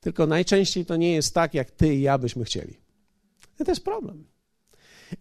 Tylko 0.00 0.26
najczęściej 0.26 0.86
to 0.86 0.96
nie 0.96 1.12
jest 1.12 1.34
tak, 1.34 1.54
jak 1.54 1.70
Ty 1.70 1.94
i 1.94 2.02
ja 2.02 2.18
byśmy 2.18 2.44
chcieli. 2.44 2.76
To 3.64 3.70
jest 3.70 3.84
problem. 3.84 4.33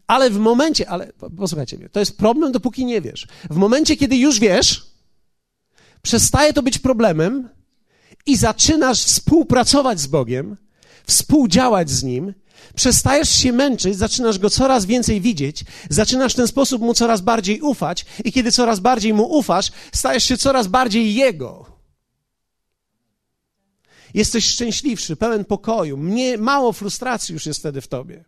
Ale 0.08 0.30
w 0.30 0.38
momencie, 0.38 0.90
ale 0.90 1.14
posłuchajcie 1.38 1.78
mnie, 1.78 1.90
to 1.90 2.00
jest 2.00 2.18
problem, 2.18 2.52
dopóki 2.52 2.86
nie 2.86 3.02
wiesz. 3.02 3.28
W 3.50 3.56
momencie, 3.56 3.96
kiedy 3.98 4.18
już 4.18 4.40
wiesz, 4.40 4.86
przestaje 6.02 6.54
to 6.54 6.64
być 6.64 6.80
problemem 6.80 7.50
i 8.26 8.38
zaczynasz 8.38 9.04
współpracować 9.04 10.00
z 10.00 10.08
Bogiem, 10.08 10.58
współdziałać 11.08 11.90
z 11.90 12.04
Nim, 12.04 12.34
przestajesz 12.76 13.30
się 13.30 13.54
męczyć, 13.54 13.98
zaczynasz 13.98 14.40
Go 14.40 14.50
coraz 14.50 14.86
więcej 14.86 15.22
widzieć, 15.22 15.66
zaczynasz 15.90 16.34
w 16.34 16.36
ten 16.36 16.48
sposób 16.48 16.82
Mu 16.82 16.94
coraz 16.94 17.22
bardziej 17.22 17.62
ufać 17.62 18.06
i 18.26 18.32
kiedy 18.32 18.52
coraz 18.52 18.80
bardziej 18.80 19.14
Mu 19.14 19.24
ufasz, 19.38 19.72
stajesz 19.94 20.24
się 20.24 20.38
coraz 20.38 20.68
bardziej 20.68 21.14
Jego. 21.14 21.66
Jesteś 24.14 24.46
szczęśliwszy, 24.46 25.16
pełen 25.16 25.46
pokoju, 25.46 26.00
mało 26.38 26.74
frustracji 26.74 27.34
już 27.34 27.46
jest 27.46 27.60
wtedy 27.60 27.82
w 27.82 27.88
tobie 27.88 28.26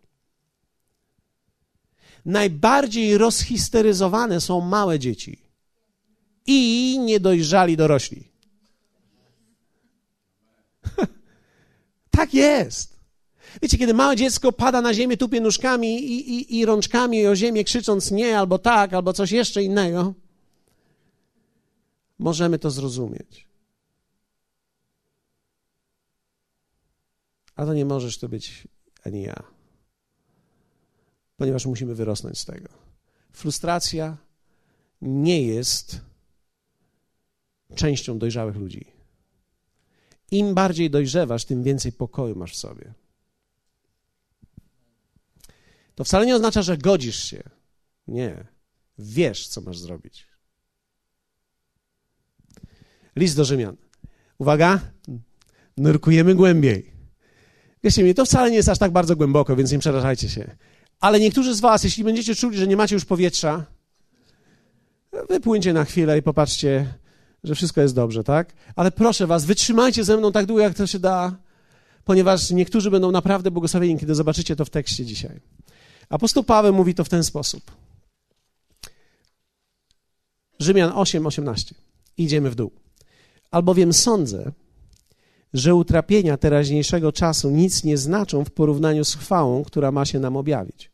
najbardziej 2.26 3.18
rozhisteryzowane 3.18 4.40
są 4.40 4.60
małe 4.60 4.98
dzieci 4.98 5.38
i 6.46 6.98
niedojrzali 6.98 7.76
dorośli. 7.76 8.28
tak 12.10 12.34
jest. 12.34 12.96
Wiecie, 13.62 13.78
kiedy 13.78 13.94
małe 13.94 14.16
dziecko 14.16 14.52
pada 14.52 14.80
na 14.82 14.94
ziemię, 14.94 15.16
tupie 15.16 15.40
nóżkami 15.40 16.04
i, 16.04 16.30
i, 16.30 16.58
i 16.58 16.66
rączkami 16.66 17.26
o 17.26 17.36
ziemię, 17.36 17.64
krzycząc 17.64 18.10
nie, 18.10 18.38
albo 18.38 18.58
tak, 18.58 18.94
albo 18.94 19.12
coś 19.12 19.30
jeszcze 19.30 19.62
innego, 19.62 20.14
możemy 22.18 22.58
to 22.58 22.70
zrozumieć. 22.70 23.46
A 27.56 27.66
to 27.66 27.74
nie 27.74 27.84
możesz 27.84 28.18
to 28.18 28.28
być 28.28 28.68
ani 29.04 29.22
ja 29.22 29.55
ponieważ 31.36 31.66
musimy 31.66 31.94
wyrosnąć 31.94 32.38
z 32.38 32.44
tego. 32.44 32.68
Frustracja 33.32 34.16
nie 35.02 35.42
jest 35.42 36.00
częścią 37.74 38.18
dojrzałych 38.18 38.56
ludzi. 38.56 38.86
Im 40.30 40.54
bardziej 40.54 40.90
dojrzewasz, 40.90 41.44
tym 41.44 41.62
więcej 41.62 41.92
pokoju 41.92 42.36
masz 42.36 42.52
w 42.52 42.56
sobie. 42.56 42.94
To 45.94 46.04
wcale 46.04 46.26
nie 46.26 46.36
oznacza, 46.36 46.62
że 46.62 46.78
godzisz 46.78 47.24
się. 47.24 47.42
Nie. 48.08 48.46
Wiesz, 48.98 49.48
co 49.48 49.60
masz 49.60 49.78
zrobić. 49.78 50.26
List 53.16 53.36
do 53.36 53.44
Rzymian. 53.44 53.76
Uwaga, 54.38 54.80
nurkujemy 55.76 56.34
głębiej. 56.34 56.92
Wiecie 57.84 58.02
mi, 58.04 58.14
to 58.14 58.24
wcale 58.24 58.50
nie 58.50 58.56
jest 58.56 58.68
aż 58.68 58.78
tak 58.78 58.92
bardzo 58.92 59.16
głęboko, 59.16 59.56
więc 59.56 59.72
nie 59.72 59.78
przerażajcie 59.78 60.28
się. 60.28 60.56
Ale 61.00 61.20
niektórzy 61.20 61.54
z 61.54 61.60
Was, 61.60 61.84
jeśli 61.84 62.04
będziecie 62.04 62.34
czuli, 62.34 62.58
że 62.58 62.66
nie 62.66 62.76
macie 62.76 62.94
już 62.94 63.04
powietrza, 63.04 63.64
wypłyńcie 65.28 65.72
na 65.72 65.84
chwilę 65.84 66.18
i 66.18 66.22
popatrzcie, 66.22 66.94
że 67.44 67.54
wszystko 67.54 67.80
jest 67.80 67.94
dobrze, 67.94 68.24
tak? 68.24 68.52
Ale 68.76 68.90
proszę 68.90 69.26
Was, 69.26 69.44
wytrzymajcie 69.44 70.04
ze 70.04 70.16
mną 70.16 70.32
tak 70.32 70.46
długo, 70.46 70.62
jak 70.62 70.74
to 70.74 70.86
się 70.86 70.98
da, 70.98 71.36
ponieważ 72.04 72.50
niektórzy 72.50 72.90
będą 72.90 73.10
naprawdę 73.10 73.50
błogosławieni, 73.50 74.00
kiedy 74.00 74.14
zobaczycie 74.14 74.56
to 74.56 74.64
w 74.64 74.70
tekście 74.70 75.04
dzisiaj. 75.04 75.40
Apostoł 76.08 76.44
Paweł 76.44 76.74
mówi 76.74 76.94
to 76.94 77.04
w 77.04 77.08
ten 77.08 77.24
sposób. 77.24 77.62
Rzymian 80.58 80.92
8, 80.94 81.26
18. 81.26 81.74
Idziemy 82.16 82.50
w 82.50 82.54
dół. 82.54 82.70
Albowiem 83.50 83.92
sądzę, 83.92 84.52
że 85.54 85.74
utrapienia 85.74 86.36
teraźniejszego 86.36 87.12
czasu 87.12 87.50
nic 87.50 87.84
nie 87.84 87.96
znaczą 87.96 88.44
w 88.44 88.50
porównaniu 88.50 89.04
z 89.04 89.14
chwałą, 89.14 89.64
która 89.64 89.92
ma 89.92 90.04
się 90.04 90.20
nam 90.20 90.36
objawić. 90.36 90.90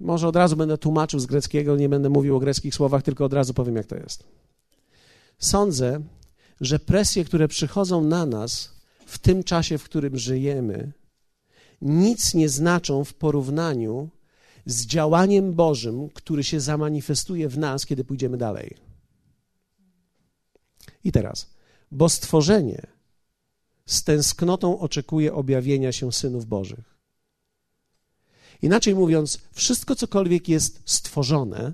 Może 0.00 0.28
od 0.28 0.36
razu 0.36 0.56
będę 0.56 0.78
tłumaczył 0.78 1.20
z 1.20 1.26
greckiego, 1.26 1.76
nie 1.76 1.88
będę 1.88 2.08
mówił 2.08 2.36
o 2.36 2.40
greckich 2.40 2.74
słowach, 2.74 3.02
tylko 3.02 3.24
od 3.24 3.32
razu 3.32 3.54
powiem, 3.54 3.76
jak 3.76 3.86
to 3.86 3.96
jest. 3.96 4.24
Sądzę, 5.38 6.00
że 6.60 6.78
presje, 6.78 7.24
które 7.24 7.48
przychodzą 7.48 8.04
na 8.04 8.26
nas 8.26 8.72
w 9.06 9.18
tym 9.18 9.44
czasie, 9.44 9.78
w 9.78 9.84
którym 9.84 10.18
żyjemy, 10.18 10.92
nic 11.82 12.34
nie 12.34 12.48
znaczą 12.48 13.04
w 13.04 13.14
porównaniu 13.14 14.08
z 14.66 14.86
działaniem 14.86 15.52
Bożym, 15.54 16.08
który 16.08 16.44
się 16.44 16.60
zamanifestuje 16.60 17.48
w 17.48 17.58
nas, 17.58 17.86
kiedy 17.86 18.04
pójdziemy 18.04 18.36
dalej. 18.36 18.87
I 21.04 21.12
teraz, 21.12 21.50
bo 21.90 22.08
stworzenie 22.08 22.86
z 23.86 24.04
tęsknotą 24.04 24.78
oczekuje 24.78 25.34
objawienia 25.34 25.92
się 25.92 26.12
synów 26.12 26.46
Bożych. 26.46 26.98
Inaczej 28.62 28.94
mówiąc, 28.94 29.38
wszystko 29.52 29.94
cokolwiek 29.96 30.48
jest 30.48 30.82
stworzone, 30.84 31.72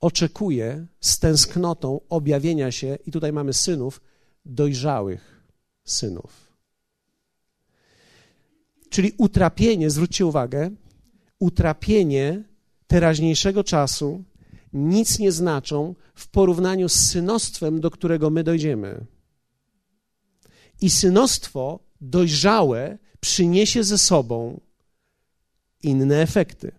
oczekuje 0.00 0.86
z 1.00 1.18
tęsknotą 1.18 2.00
objawienia 2.08 2.72
się, 2.72 2.98
i 3.06 3.10
tutaj 3.12 3.32
mamy 3.32 3.52
synów, 3.52 4.00
dojrzałych 4.44 5.44
synów. 5.84 6.50
Czyli 8.90 9.12
utrapienie, 9.18 9.90
zwróćcie 9.90 10.26
uwagę, 10.26 10.70
utrapienie 11.38 12.44
teraźniejszego 12.86 13.64
czasu 13.64 14.24
nic 14.72 15.18
nie 15.18 15.32
znaczą 15.32 15.94
w 16.14 16.28
porównaniu 16.28 16.88
z 16.88 16.94
synostwem, 16.94 17.80
do 17.80 17.90
którego 17.90 18.30
my 18.30 18.44
dojdziemy. 18.44 19.06
I 20.80 20.90
synostwo 20.90 21.80
dojrzałe 22.00 22.98
przyniesie 23.20 23.84
ze 23.84 23.98
sobą 23.98 24.60
inne 25.82 26.22
efekty. 26.22 26.72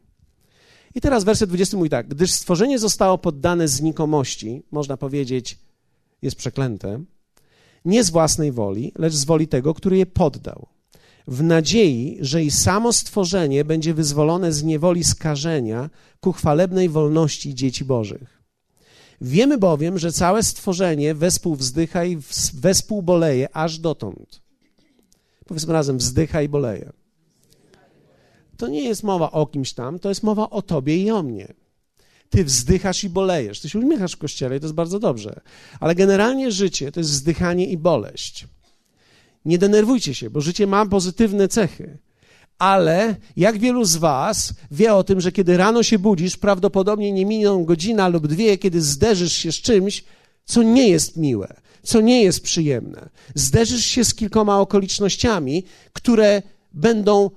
I 0.96 1.02
teraz 1.02 1.24
werset 1.24 1.50
20 1.50 1.78
mówi 1.78 1.90
tak: 1.90 2.08
Gdyż 2.08 2.32
stworzenie 2.32 2.80
zostało 2.80 3.18
poddane 3.18 3.68
znikomości, 3.68 4.64
można 4.72 4.98
powiedzieć, 4.98 5.60
jest 6.22 6.36
przeklęte, 6.36 7.04
nie 7.86 8.04
z 8.04 8.10
własnej 8.10 8.52
woli, 8.52 8.92
lecz 8.96 9.14
z 9.14 9.26
woli 9.26 9.48
tego, 9.48 9.74
który 9.74 9.98
je 9.98 10.06
poddał, 10.06 10.68
w 11.32 11.44
nadziei, 11.44 12.18
że 12.22 12.44
i 12.44 12.52
samo 12.52 12.94
stworzenie 12.94 13.66
będzie 13.66 13.94
wyzwolone 13.94 14.52
z 14.54 14.64
niewoli 14.64 15.04
skażenia 15.04 15.90
ku 16.20 16.32
chwalebnej 16.32 16.90
wolności 16.90 17.56
dzieci 17.56 17.86
Bożych. 17.86 18.42
Wiemy 19.22 19.58
bowiem, 19.58 20.00
że 20.00 20.12
całe 20.12 20.44
stworzenie 20.44 21.16
wespół 21.16 21.56
wzdycha 21.56 22.06
i 22.06 22.18
wespół 22.54 23.02
boleje 23.02 23.56
aż 23.56 23.80
dotąd. 23.80 24.42
Powiedzmy 25.46 25.74
razem, 25.74 25.98
wzdycha 25.98 26.42
i 26.42 26.50
boleje. 26.50 26.92
To 28.58 28.68
nie 28.68 28.84
jest 28.84 29.04
mowa 29.04 29.32
o 29.32 29.46
kimś 29.46 29.74
tam, 29.74 30.00
to 30.00 30.10
jest 30.10 30.24
mowa 30.24 30.50
o 30.50 30.62
tobie 30.62 30.98
i 30.98 31.12
o 31.12 31.24
mnie. 31.24 31.54
Ty 32.30 32.46
wzdychasz 32.46 33.04
i 33.04 33.10
bolejesz. 33.10 33.60
Ty 33.60 33.70
się 33.70 33.80
uśmiechasz 33.80 34.14
w 34.14 34.18
kościele 34.18 34.58
i 34.58 34.60
to 34.60 34.66
jest 34.66 34.76
bardzo 34.76 35.00
dobrze. 35.00 35.42
Ale 35.80 35.96
generalnie 35.96 36.52
życie 36.52 36.92
to 36.92 37.00
jest 37.00 37.12
wzdychanie 37.12 37.66
i 37.66 37.78
boleść. 37.78 38.48
Nie 39.46 39.58
denerwujcie 39.58 40.16
się, 40.16 40.30
bo 40.30 40.42
życie 40.42 40.68
ma 40.68 40.86
pozytywne 40.86 41.48
cechy. 41.48 41.98
Ale 42.58 43.16
jak 43.38 43.60
wielu 43.60 43.86
z 43.86 43.96
Was 43.96 44.54
wie 44.72 44.94
o 44.94 45.04
tym, 45.04 45.22
że 45.22 45.32
kiedy 45.32 45.58
rano 45.58 45.84
się 45.84 46.00
budzisz, 46.00 46.38
prawdopodobnie 46.38 47.12
nie 47.12 47.26
miną 47.26 47.66
godzina 47.66 48.08
lub 48.08 48.28
dwie, 48.28 48.58
kiedy 48.58 48.82
zderzysz 48.82 49.34
się 49.34 49.52
z 49.52 49.56
czymś, 49.56 50.04
co 50.46 50.64
nie 50.64 50.90
jest 50.90 51.18
miłe, 51.18 51.54
co 51.84 52.02
nie 52.02 52.24
jest 52.24 52.44
przyjemne. 52.44 53.10
Zderzysz 53.36 53.86
się 53.86 54.06
z 54.06 54.14
kilkoma 54.16 54.60
okolicznościami, 54.60 55.64
które 55.94 56.42
będą 56.74 57.30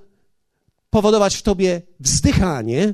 powodować 0.89 1.35
w 1.35 1.41
tobie 1.41 1.81
wzdychanie 1.99 2.93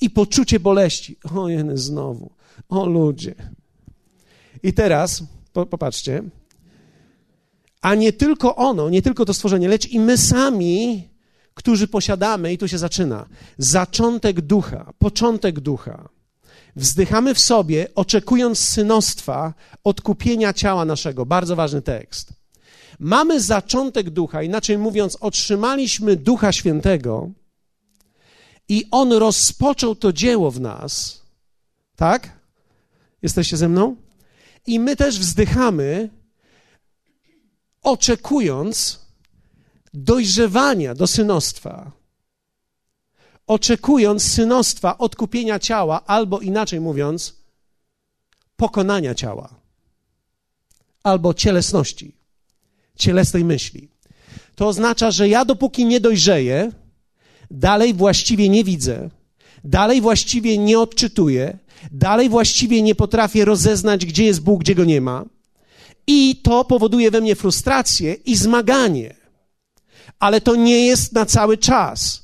i 0.00 0.10
poczucie 0.10 0.60
boleści. 0.60 1.16
O, 1.34 1.48
jeny, 1.48 1.78
znowu. 1.78 2.30
O, 2.68 2.86
ludzie. 2.86 3.34
I 4.62 4.72
teraz, 4.72 5.22
po, 5.52 5.66
popatrzcie, 5.66 6.22
a 7.82 7.94
nie 7.94 8.12
tylko 8.12 8.56
ono, 8.56 8.90
nie 8.90 9.02
tylko 9.02 9.24
to 9.24 9.34
stworzenie, 9.34 9.68
lecz 9.68 9.88
i 9.88 10.00
my 10.00 10.18
sami, 10.18 11.08
którzy 11.54 11.88
posiadamy, 11.88 12.52
i 12.52 12.58
tu 12.58 12.68
się 12.68 12.78
zaczyna, 12.78 13.28
zaczątek 13.58 14.40
ducha, 14.40 14.92
początek 14.98 15.60
ducha. 15.60 16.08
Wzdychamy 16.76 17.34
w 17.34 17.40
sobie, 17.40 17.88
oczekując 17.94 18.58
synostwa, 18.58 19.54
odkupienia 19.84 20.52
ciała 20.52 20.84
naszego. 20.84 21.26
Bardzo 21.26 21.56
ważny 21.56 21.82
tekst. 21.82 22.32
Mamy 22.98 23.40
zaczątek 23.40 24.10
ducha, 24.10 24.42
inaczej 24.42 24.78
mówiąc, 24.78 25.16
otrzymaliśmy 25.20 26.16
ducha 26.16 26.52
świętego 26.52 27.30
i 28.68 28.84
on 28.90 29.12
rozpoczął 29.12 29.96
to 29.96 30.12
dzieło 30.12 30.50
w 30.50 30.60
nas. 30.60 31.22
Tak? 31.96 32.30
Jesteście 33.22 33.56
ze 33.56 33.68
mną? 33.68 33.96
I 34.66 34.80
my 34.80 34.96
też 34.96 35.18
wzdychamy, 35.18 36.10
oczekując 37.82 39.00
dojrzewania 39.94 40.94
do 40.94 41.06
synostwa, 41.06 41.92
oczekując 43.46 44.32
synostwa, 44.32 44.98
odkupienia 44.98 45.58
ciała, 45.58 46.04
albo 46.06 46.40
inaczej 46.40 46.80
mówiąc, 46.80 47.34
pokonania 48.56 49.14
ciała, 49.14 49.54
albo 51.02 51.34
cielesności, 51.34 52.14
cielesnej 52.96 53.44
myśli. 53.44 53.88
To 54.54 54.68
oznacza, 54.68 55.10
że 55.10 55.28
ja 55.28 55.44
dopóki 55.44 55.86
nie 55.86 56.00
dojrzeję, 56.00 56.72
dalej 57.50 57.94
właściwie 57.94 58.48
nie 58.48 58.64
widzę, 58.64 59.10
dalej 59.64 60.00
właściwie 60.00 60.58
nie 60.58 60.78
odczytuję, 60.78 61.58
dalej 61.92 62.28
właściwie 62.28 62.82
nie 62.82 62.94
potrafię 62.94 63.44
rozeznać, 63.44 64.06
gdzie 64.06 64.24
jest 64.24 64.40
Bóg, 64.40 64.60
gdzie 64.60 64.74
go 64.74 64.84
nie 64.84 65.00
ma 65.00 65.24
i 66.06 66.36
to 66.36 66.64
powoduje 66.64 67.10
we 67.10 67.20
mnie 67.20 67.36
frustrację 67.36 68.14
i 68.14 68.36
zmaganie. 68.36 69.16
Ale 70.18 70.40
to 70.40 70.56
nie 70.56 70.86
jest 70.86 71.12
na 71.12 71.26
cały 71.26 71.58
czas. 71.58 72.22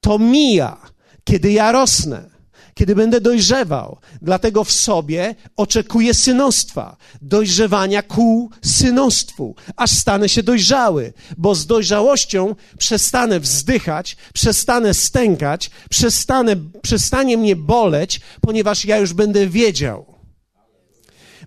To 0.00 0.18
mija, 0.18 0.76
kiedy 1.24 1.52
ja 1.52 1.72
rosnę, 1.72 2.32
kiedy 2.74 2.94
będę 2.94 3.20
dojrzewał. 3.20 3.98
Dlatego 4.22 4.64
w 4.64 4.72
sobie 4.72 5.34
oczekuję 5.56 6.14
synostwa, 6.14 6.96
dojrzewania 7.22 8.02
ku 8.02 8.50
synostwu, 8.64 9.54
aż 9.76 9.90
stanę 9.90 10.28
się 10.28 10.42
dojrzały, 10.42 11.12
bo 11.38 11.54
z 11.54 11.66
dojrzałością 11.66 12.54
przestanę 12.78 13.40
wzdychać, 13.40 14.16
przestanę 14.34 14.94
stękać, 14.94 15.70
przestanę, 15.90 16.56
przestanie 16.82 17.36
mnie 17.36 17.56
boleć, 17.56 18.20
ponieważ 18.40 18.84
ja 18.84 18.98
już 18.98 19.12
będę 19.12 19.46
wiedział, 19.46 20.11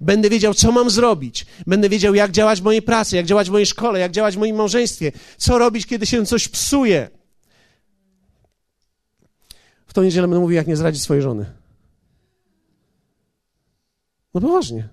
Będę 0.02 0.30
wiedział, 0.30 0.54
co 0.54 0.72
mam 0.72 0.90
zrobić. 0.90 1.46
Będę 1.68 1.90
wiedział, 1.90 2.16
jak 2.16 2.32
działać 2.32 2.62
w 2.62 2.64
mojej 2.64 2.82
pracy, 2.82 3.16
jak 3.16 3.26
działać 3.26 3.50
w 3.50 3.52
mojej 3.52 3.66
szkole, 3.66 4.00
jak 4.00 4.12
działać 4.12 4.36
w 4.36 4.40
moim 4.40 4.56
małżeństwie. 4.56 5.12
Co 5.38 5.58
robić, 5.58 5.86
kiedy 5.86 6.06
się 6.06 6.26
coś 6.26 6.48
psuje. 6.48 7.10
W 9.88 9.94
tą 9.94 10.04
niedzielę 10.04 10.28
będę 10.28 10.40
mówił, 10.40 10.56
jak 10.56 10.68
nie 10.68 10.76
zradzić 10.76 11.04
swojej 11.04 11.24
żony. 11.24 11.46
No 14.34 14.42
poważnie. 14.42 14.90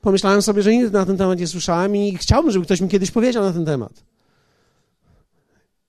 Pomyślałem 0.00 0.42
sobie, 0.42 0.62
że 0.62 0.72
nigdy 0.72 0.90
na 0.90 1.06
ten 1.06 1.16
temat 1.16 1.38
nie 1.38 1.46
słyszałem 1.46 1.96
i 1.96 2.16
chciałbym, 2.16 2.52
żeby 2.52 2.64
ktoś 2.64 2.80
mi 2.80 2.88
kiedyś 2.88 3.10
powiedział 3.10 3.42
na 3.42 3.52
ten 3.52 3.64
temat. 3.64 3.92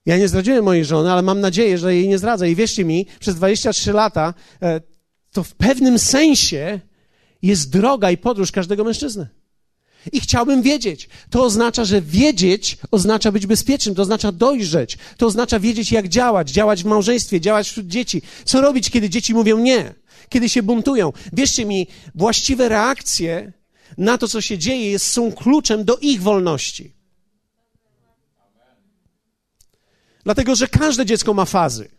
Ja 0.06 0.17
nie 0.17 0.28
zdradziłem 0.28 0.63
mojej 0.63 0.86
żony, 0.86 1.12
ale 1.12 1.22
mam 1.22 1.39
nadzieję, 1.39 1.78
że 1.78 1.96
jej 1.96 2.08
nie 2.08 2.17
zdradzę. 2.17 2.50
I 2.50 2.56
wierzcie 2.56 2.86
mi, 2.86 3.06
przez 3.19 3.36
23 3.36 3.93
lata 3.93 4.34
e, 4.62 4.82
to 5.32 5.43
w 5.43 5.56
pewnym 5.56 6.00
sensie 6.00 6.80
jest 7.43 7.69
droga 7.69 8.12
i 8.12 8.17
podróż 8.17 8.51
każdego 8.51 8.84
mężczyzny. 8.84 9.27
I 10.12 10.19
chciałbym 10.19 10.62
wiedzieć. 10.62 11.10
To 11.29 11.43
oznacza, 11.43 11.86
że 11.86 12.01
wiedzieć 12.01 12.77
oznacza 12.91 13.32
być 13.32 13.47
bezpiecznym, 13.47 13.95
to 13.95 14.01
oznacza 14.01 14.32
dojrzeć, 14.32 14.97
to 15.17 15.25
oznacza 15.25 15.60
wiedzieć, 15.60 15.91
jak 15.91 16.08
działać, 16.08 16.49
działać 16.49 16.84
w 16.84 16.86
małżeństwie, 16.86 17.41
działać 17.41 17.69
wśród 17.69 17.88
dzieci. 17.88 18.21
Co 18.45 18.62
robić, 18.62 18.89
kiedy 18.89 19.10
dzieci 19.10 19.34
mówią 19.34 19.60
nie, 19.60 19.93
kiedy 20.29 20.49
się 20.49 20.63
buntują. 20.63 21.13
Wierzcie 21.34 21.65
mi, 21.65 21.88
właściwe 22.15 22.69
reakcje 22.69 23.53
na 23.97 24.17
to, 24.17 24.27
co 24.27 24.41
się 24.41 24.58
dzieje, 24.58 24.91
jest, 24.91 25.08
są 25.08 25.32
kluczem 25.32 25.86
do 25.86 25.97
ich 25.97 26.21
wolności. 26.21 26.93
Dlatego, 30.23 30.56
że 30.56 30.67
każde 30.67 31.06
dziecko 31.06 31.34
ma 31.34 31.45
fazy. 31.45 31.89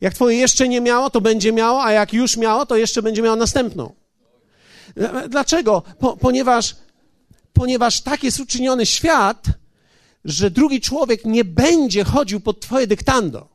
Jak 0.00 0.14
twoje 0.14 0.36
jeszcze 0.36 0.68
nie 0.68 0.80
miało, 0.80 1.10
to 1.10 1.20
będzie 1.20 1.52
miało, 1.52 1.84
a 1.84 1.92
jak 1.92 2.12
już 2.12 2.36
miało, 2.36 2.66
to 2.66 2.76
jeszcze 2.76 3.02
będzie 3.02 3.22
miało 3.22 3.36
następną. 3.36 3.94
Dlaczego? 5.28 5.82
Po, 5.98 6.16
ponieważ, 6.16 6.76
ponieważ 7.52 8.00
tak 8.00 8.24
jest 8.24 8.40
uczyniony 8.40 8.86
świat, 8.86 9.46
że 10.24 10.50
drugi 10.50 10.80
człowiek 10.80 11.24
nie 11.24 11.44
będzie 11.44 12.04
chodził 12.04 12.40
pod 12.40 12.60
twoje 12.60 12.86
dyktando. 12.86 13.48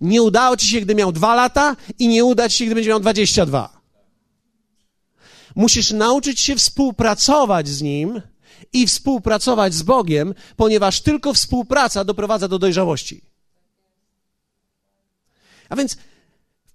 Nie 0.00 0.22
udało 0.22 0.56
ci 0.56 0.66
się, 0.66 0.80
gdy 0.80 0.94
miał 0.94 1.12
dwa 1.12 1.34
lata 1.34 1.76
i 1.98 2.08
nie 2.08 2.24
uda 2.24 2.48
ci 2.48 2.58
się, 2.58 2.64
gdy 2.64 2.74
będzie 2.74 2.90
miał 2.90 3.00
dwadzieścia 3.00 3.46
dwa. 3.46 3.80
Musisz 5.54 5.90
nauczyć 5.90 6.40
się 6.40 6.56
współpracować 6.56 7.68
z 7.68 7.82
nim 7.82 8.22
i 8.72 8.86
współpracować 8.86 9.74
z 9.74 9.82
Bogiem, 9.82 10.34
ponieważ 10.56 11.00
tylko 11.00 11.34
współpraca 11.34 12.04
doprowadza 12.04 12.48
do 12.48 12.58
dojrzałości. 12.58 13.22
A 15.68 15.76
więc 15.76 15.96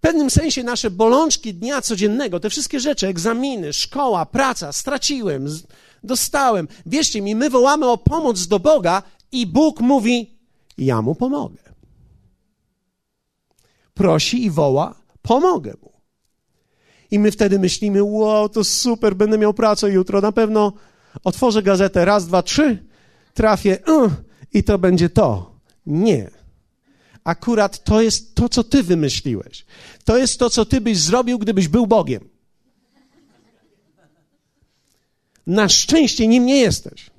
pewnym 0.02 0.30
sensie 0.30 0.64
nasze 0.64 0.92
bolączki 0.92 1.54
dnia 1.54 1.82
codziennego, 1.82 2.40
te 2.40 2.50
wszystkie 2.50 2.80
rzeczy, 2.80 3.08
egzaminy, 3.08 3.74
szkoła, 3.74 4.26
praca, 4.26 4.74
straciłem, 4.74 5.48
dostałem. 6.04 6.68
Wierzcie 6.86 7.22
mi, 7.22 7.36
my 7.36 7.50
wołamy 7.50 7.90
o 7.90 7.98
pomoc 7.98 8.48
do 8.48 8.60
Boga 8.60 9.04
i 9.32 9.48
Bóg 9.48 9.82
mówi: 9.82 10.40
Ja 10.78 11.02
mu 11.02 11.16
pomogę. 11.16 11.58
Prosi 13.94 14.44
i 14.44 14.52
woła: 14.52 14.96
Pomogę 15.22 15.74
mu. 15.82 15.92
I 17.12 17.20
my 17.20 17.32
wtedy 17.32 17.60
myślimy: 17.60 18.04
Wow, 18.04 18.50
to 18.50 18.64
super, 18.64 19.16
będę 19.16 19.38
miał 19.38 19.54
pracę 19.54 19.92
jutro, 19.92 20.22
na 20.22 20.32
pewno 20.32 20.74
otworzę 21.24 21.64
gazetę 21.64 22.06
raz, 22.06 22.28
dwa, 22.28 22.44
trzy, 22.44 22.86
trafię 23.34 23.78
i 24.54 24.64
to 24.64 24.78
będzie 24.78 25.10
to. 25.10 25.56
Nie 25.86 26.41
akurat 27.24 27.84
to 27.84 28.02
jest 28.02 28.36
to, 28.36 28.50
co 28.50 28.64
ty 28.64 28.84
wymyśliłeś. 28.84 29.66
To 30.06 30.18
jest 30.18 30.40
to, 30.40 30.50
co 30.50 30.66
ty 30.66 30.82
byś 30.82 30.98
zrobił, 30.98 31.40
gdybyś 31.40 31.68
był 31.68 31.88
Bogiem. 31.88 32.30
Na 35.48 35.70
szczęście 35.70 36.28
nim 36.28 36.46
nie 36.46 36.60
jesteś. 36.60 37.12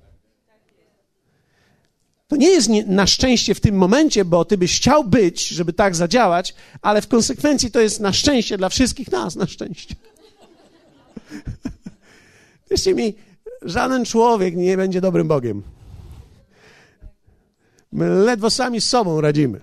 To 2.29 2.37
nie 2.37 2.49
jest 2.49 2.69
na 2.87 3.07
szczęście 3.07 3.55
w 3.55 3.61
tym 3.61 3.75
momencie, 3.75 4.25
bo 4.25 4.45
ty 4.45 4.59
byś 4.59 4.77
chciał 4.77 5.05
być, 5.05 5.49
żeby 5.49 5.73
tak 5.73 5.97
zadziałać, 5.97 6.55
ale 6.83 7.03
w 7.03 7.09
konsekwencji 7.09 7.71
to 7.71 7.81
jest 7.81 8.01
na 8.01 8.13
szczęście 8.13 8.59
dla 8.59 8.69
wszystkich 8.69 9.13
nas, 9.13 9.37
na 9.37 9.47
szczęście. 9.47 9.95
Wierzcie 12.71 12.95
mi, 12.95 13.15
żaden 13.63 14.05
człowiek 14.05 14.57
nie 14.57 14.77
będzie 14.77 15.01
dobrym 15.01 15.29
Bogiem. 15.29 15.63
My 17.93 18.09
ledwo 18.09 18.51
sami 18.51 18.81
z 18.81 18.89
sobą 18.89 19.21
radzimy. 19.21 19.61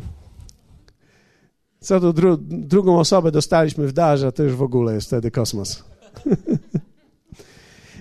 Co 1.80 2.00
tu 2.00 2.14
dru 2.14 2.38
drugą 2.42 3.00
osobę 3.00 3.32
dostaliśmy 3.32 3.88
w 3.88 3.94
darze, 3.94 4.32
to 4.32 4.44
już 4.44 4.56
w 4.56 4.62
ogóle 4.62 4.94
jest 4.94 5.08
wtedy 5.08 5.32
kosmos. 5.32 5.84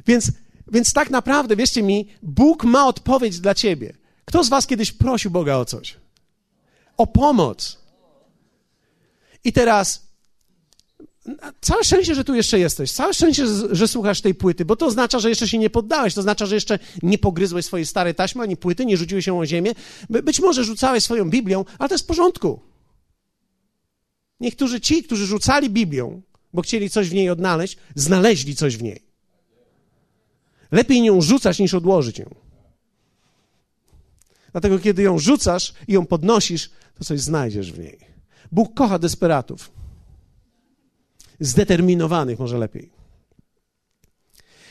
Więc, 0.06 0.30
więc 0.72 0.92
tak 0.92 1.10
naprawdę, 1.10 1.56
wierzcie 1.56 1.82
mi, 1.82 2.08
Bóg 2.22 2.64
ma 2.64 2.86
odpowiedź 2.86 3.40
dla 3.40 3.54
ciebie. 3.54 3.92
Kto 4.24 4.44
z 4.44 4.48
was 4.48 4.66
kiedyś 4.66 4.92
prosił 4.92 5.30
Boga 5.30 5.56
o 5.56 5.64
coś? 5.64 5.96
O 6.96 7.06
pomoc. 7.06 7.78
I 9.44 9.52
teraz 9.52 10.08
całe 11.60 11.84
szczęście, 11.84 12.14
że 12.14 12.24
tu 12.24 12.34
jeszcze 12.34 12.58
jesteś. 12.58 12.92
Całe 12.92 13.14
szczęście, 13.14 13.46
że 13.70 13.88
słuchasz 13.88 14.20
tej 14.20 14.34
płyty, 14.34 14.64
bo 14.64 14.76
to 14.76 14.86
oznacza, 14.86 15.18
że 15.18 15.28
jeszcze 15.28 15.48
się 15.48 15.58
nie 15.58 15.70
poddałeś. 15.70 16.14
To 16.14 16.20
oznacza, 16.20 16.46
że 16.46 16.54
jeszcze 16.54 16.78
nie 17.02 17.18
pogryzłeś 17.18 17.64
swojej 17.64 17.86
starej 17.86 18.14
taśmy 18.14 18.42
ani 18.42 18.56
płyty, 18.56 18.86
nie 18.86 18.96
rzuciłeś 18.96 19.24
się 19.24 19.38
o 19.38 19.46
ziemię. 19.46 19.72
Być 20.10 20.40
może 20.40 20.64
rzucałeś 20.64 21.04
swoją 21.04 21.30
Biblią, 21.30 21.64
ale 21.78 21.88
to 21.88 21.94
jest 21.94 22.04
w 22.04 22.08
porządku. 22.08 22.60
Niektórzy 24.40 24.80
ci, 24.80 25.02
którzy 25.02 25.26
rzucali 25.26 25.70
Biblią, 25.70 26.22
bo 26.52 26.62
chcieli 26.62 26.90
coś 26.90 27.08
w 27.08 27.14
niej 27.14 27.30
odnaleźć, 27.30 27.76
znaleźli 27.94 28.56
coś 28.56 28.76
w 28.76 28.82
niej. 28.82 29.02
Lepiej 30.70 31.02
nią 31.02 31.20
rzucać, 31.20 31.58
niż 31.58 31.74
odłożyć 31.74 32.18
ją. 32.18 32.34
Dlatego, 34.52 34.78
kiedy 34.78 35.02
ją 35.02 35.18
rzucasz 35.18 35.74
i 35.88 35.92
ją 35.92 36.06
podnosisz, 36.06 36.70
to 36.98 37.04
coś 37.04 37.20
znajdziesz 37.20 37.72
w 37.72 37.78
niej. 37.78 37.98
Bóg 38.52 38.74
kocha 38.74 38.98
desperatów 38.98 39.70
zdeterminowanych, 41.40 42.38
może 42.38 42.58
lepiej. 42.58 42.90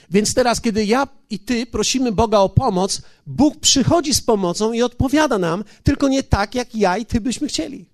Więc 0.10 0.34
teraz, 0.34 0.62
kiedy 0.62 0.86
ja 0.86 1.08
i 1.30 1.40
ty 1.40 1.66
prosimy 1.66 2.12
Boga 2.12 2.40
o 2.40 2.50
pomoc, 2.50 3.02
Bóg 3.26 3.60
przychodzi 3.60 4.14
z 4.14 4.22
pomocą 4.22 4.74
i 4.74 4.82
odpowiada 4.82 5.38
nam, 5.38 5.64
tylko 5.84 6.08
nie 6.08 6.24
tak, 6.24 6.56
jak 6.56 6.76
ja 6.76 6.98
i 6.98 7.06
ty 7.06 7.22
byśmy 7.22 7.48
chcieli. 7.48 7.86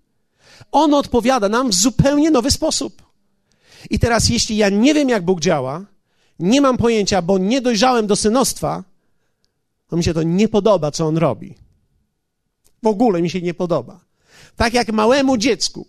On 0.72 0.94
odpowiada 0.94 1.50
nam 1.50 1.70
w 1.70 1.74
zupełnie 1.74 2.32
nowy 2.32 2.52
sposób. 2.52 3.04
I 3.90 4.00
teraz, 4.00 4.30
jeśli 4.30 4.58
ja 4.58 4.70
nie 4.70 4.94
wiem, 4.94 5.10
jak 5.10 5.26
Bóg 5.26 5.40
działa, 5.40 5.86
nie 6.40 6.62
mam 6.62 6.78
pojęcia, 6.78 7.22
bo 7.22 7.38
nie 7.38 7.62
dojrzałem 7.62 8.08
do 8.08 8.16
synostwa, 8.16 8.84
to 9.88 9.98
mi 9.98 10.04
się 10.04 10.14
to 10.14 10.24
nie 10.24 10.48
podoba, 10.48 10.92
co 10.92 11.08
on 11.08 11.18
robi. 11.18 11.56
W 12.84 12.88
ogóle 12.88 13.22
mi 13.22 13.30
się 13.30 13.42
nie 13.42 13.54
podoba. 13.54 14.00
Tak 14.56 14.74
jak 14.74 14.92
małemu 14.92 15.38
dziecku 15.38 15.88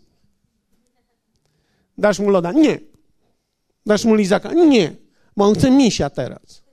Dasz 1.99 2.19
mu 2.19 2.31
loda? 2.31 2.53
Nie. 2.53 2.81
Dasz 3.87 4.05
mu 4.05 4.15
lizaka? 4.15 4.53
Nie, 4.53 4.97
bo 5.37 5.45
on 5.45 5.55
chce 5.55 5.71
misia 5.71 6.11
teraz. 6.11 6.65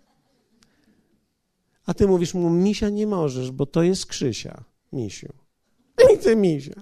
A 1.85 1.93
ty 1.93 2.07
mówisz 2.07 2.33
mu, 2.33 2.49
misia 2.49 2.89
nie 2.89 3.07
możesz, 3.07 3.51
bo 3.51 3.65
to 3.65 3.83
jest 3.83 4.05
Krzysia, 4.05 4.63
misiu. 4.93 5.33
Nie 6.09 6.17
chcę 6.17 6.35
misia. 6.35 6.81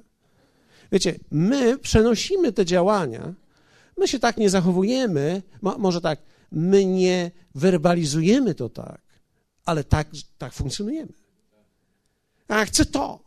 Wiecie, 0.91 1.19
my 1.31 1.77
przenosimy 1.77 2.51
te 2.51 2.65
działania, 2.65 3.33
my 3.97 4.07
się 4.07 4.19
tak 4.19 4.37
nie 4.37 4.49
zachowujemy, 4.49 5.41
może 5.61 6.01
tak, 6.01 6.19
my 6.51 6.85
nie 6.85 7.31
werbalizujemy 7.55 8.55
to 8.55 8.69
tak, 8.69 9.01
ale 9.65 9.83
tak, 9.83 10.07
tak 10.37 10.53
funkcjonujemy. 10.53 11.13
A 12.47 12.65
chcę 12.65 12.85
to. 12.85 13.19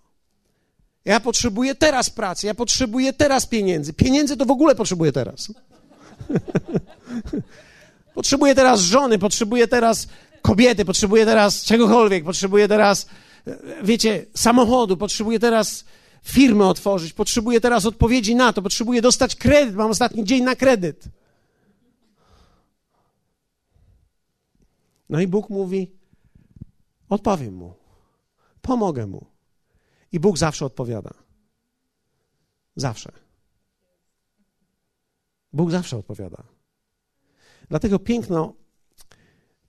Ja 1.05 1.21
potrzebuję 1.21 1.75
teraz 1.75 2.11
pracy, 2.11 2.47
ja 2.47 2.55
potrzebuję 2.55 3.13
teraz 3.13 3.47
pieniędzy. 3.47 3.93
Pieniędzy 3.93 4.37
to 4.37 4.45
w 4.45 4.51
ogóle 4.51 4.75
potrzebuję 4.75 5.13
teraz. 5.13 5.53
potrzebuję 8.15 8.55
teraz 8.55 8.81
żony, 8.81 9.19
potrzebuję 9.19 9.69
teraz 9.69 10.09
kobiety, 10.43 10.85
potrzebuję 10.85 11.25
teraz 11.25 11.65
czegokolwiek, 11.65 12.25
potrzebuję 12.25 12.69
teraz, 12.69 13.07
wiecie, 13.83 14.27
samochodu, 14.35 14.97
potrzebuję 14.97 15.39
teraz 15.39 15.85
firmę 16.23 16.67
otworzyć, 16.67 17.13
potrzebuję 17.13 17.61
teraz 17.61 17.87
odpowiedzi 17.87 18.35
na 18.35 18.53
to, 18.53 18.63
potrzebuję 18.63 19.03
dostać 19.03 19.37
kredyt, 19.37 19.75
mam 19.75 19.91
ostatni 19.91 20.25
dzień 20.25 20.45
na 20.45 20.57
kredyt. 20.57 21.09
No 25.09 25.21
i 25.21 25.27
Bóg 25.27 25.51
mówi: 25.51 25.91
Odpowiem 27.09 27.55
mu, 27.55 27.75
pomogę 28.63 29.07
mu. 29.07 29.27
I 30.13 30.21
Bóg 30.21 30.39
zawsze 30.39 30.67
odpowiada. 30.67 31.15
Zawsze. 32.77 33.13
Bóg 35.53 35.71
zawsze 35.71 35.97
odpowiada. 35.97 36.43
Dlatego 37.69 37.99
piękno, 37.99 38.55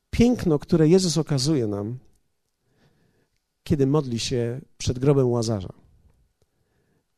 piękno, 0.10 0.60
które 0.60 0.88
Jezus 0.88 1.18
okazuje 1.18 1.68
nam, 1.68 2.00
kiedy 3.64 3.88
modli 3.88 4.20
się 4.20 4.62
przed 4.78 5.00
grobem 5.00 5.28
Łazarza, 5.28 5.74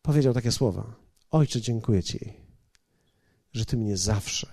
powiedział 0.05 0.33
takie 0.33 0.51
słowa: 0.51 0.95
Ojcze, 1.31 1.61
dziękuję 1.61 2.03
Ci, 2.03 2.33
że 3.53 3.65
Ty 3.65 3.77
mnie 3.77 3.97
zawsze 3.97 4.47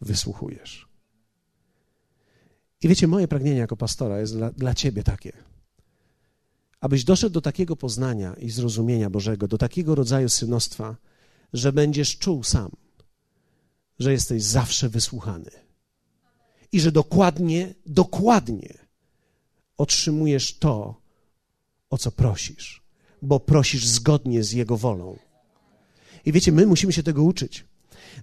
wysłuchujesz. 0.00 0.88
I 2.82 2.88
wiecie, 2.88 3.06
moje 3.06 3.28
pragnienie 3.28 3.58
jako 3.58 3.76
pastora 3.76 4.20
jest 4.20 4.36
dla, 4.36 4.50
dla 4.50 4.74
Ciebie 4.74 5.02
takie. 5.02 5.32
Abyś 6.80 7.04
doszedł 7.04 7.32
do 7.32 7.40
takiego 7.40 7.76
poznania 7.76 8.34
i 8.34 8.50
zrozumienia 8.50 9.10
Bożego, 9.10 9.48
do 9.48 9.58
takiego 9.58 9.94
rodzaju 9.94 10.28
synostwa, 10.28 10.96
że 11.52 11.72
będziesz 11.72 12.18
czuł 12.18 12.44
sam, 12.44 12.70
że 13.98 14.12
jesteś 14.12 14.42
zawsze 14.42 14.88
wysłuchany. 14.88 15.50
I 16.72 16.80
że 16.80 16.92
dokładnie, 16.92 17.74
dokładnie 17.86 18.78
otrzymujesz 19.76 20.58
to, 20.58 21.00
o 21.90 21.98
co 21.98 22.12
prosisz, 22.12 22.85
bo 23.26 23.40
prosisz 23.40 23.86
zgodnie 23.86 24.44
z 24.44 24.52
Jego 24.52 24.76
wolą. 24.76 25.18
I 26.24 26.32
wiecie, 26.32 26.52
my 26.52 26.66
musimy 26.66 26.92
się 26.92 27.02
tego 27.02 27.22
uczyć. 27.22 27.64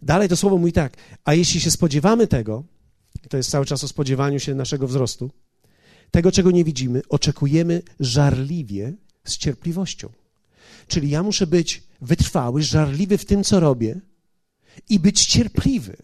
Dalej 0.01 0.29
to 0.29 0.37
słowo 0.37 0.57
mówi 0.57 0.73
tak, 0.73 0.97
a 1.25 1.33
jeśli 1.33 1.61
się 1.61 1.71
spodziewamy 1.71 2.27
tego, 2.27 2.63
to 3.29 3.37
jest 3.37 3.49
cały 3.49 3.65
czas 3.65 3.83
o 3.83 3.87
spodziewaniu 3.87 4.39
się 4.39 4.55
naszego 4.55 4.87
wzrostu, 4.87 5.31
tego, 6.11 6.31
czego 6.31 6.51
nie 6.51 6.63
widzimy, 6.63 7.01
oczekujemy 7.09 7.81
żarliwie 7.99 8.93
z 9.23 9.37
cierpliwością. 9.37 10.09
Czyli 10.87 11.09
ja 11.09 11.23
muszę 11.23 11.47
być 11.47 11.83
wytrwały, 12.01 12.63
żarliwy 12.63 13.17
w 13.17 13.25
tym, 13.25 13.43
co 13.43 13.59
robię 13.59 14.01
i 14.89 14.99
być 14.99 15.25
cierpliwy, 15.25 15.97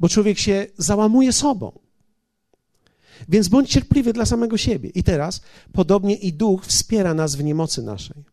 bo 0.00 0.08
człowiek 0.08 0.38
się 0.38 0.66
załamuje 0.78 1.32
sobą. 1.32 1.83
Więc 3.28 3.48
bądź 3.48 3.70
cierpliwy 3.70 4.12
dla 4.12 4.26
samego 4.26 4.56
siebie. 4.56 4.88
I 4.88 5.02
teraz, 5.02 5.40
podobnie 5.72 6.14
i 6.14 6.32
duch 6.32 6.66
wspiera 6.66 7.14
nas 7.14 7.34
w 7.34 7.44
niemocy 7.44 7.82
naszej. 7.82 8.24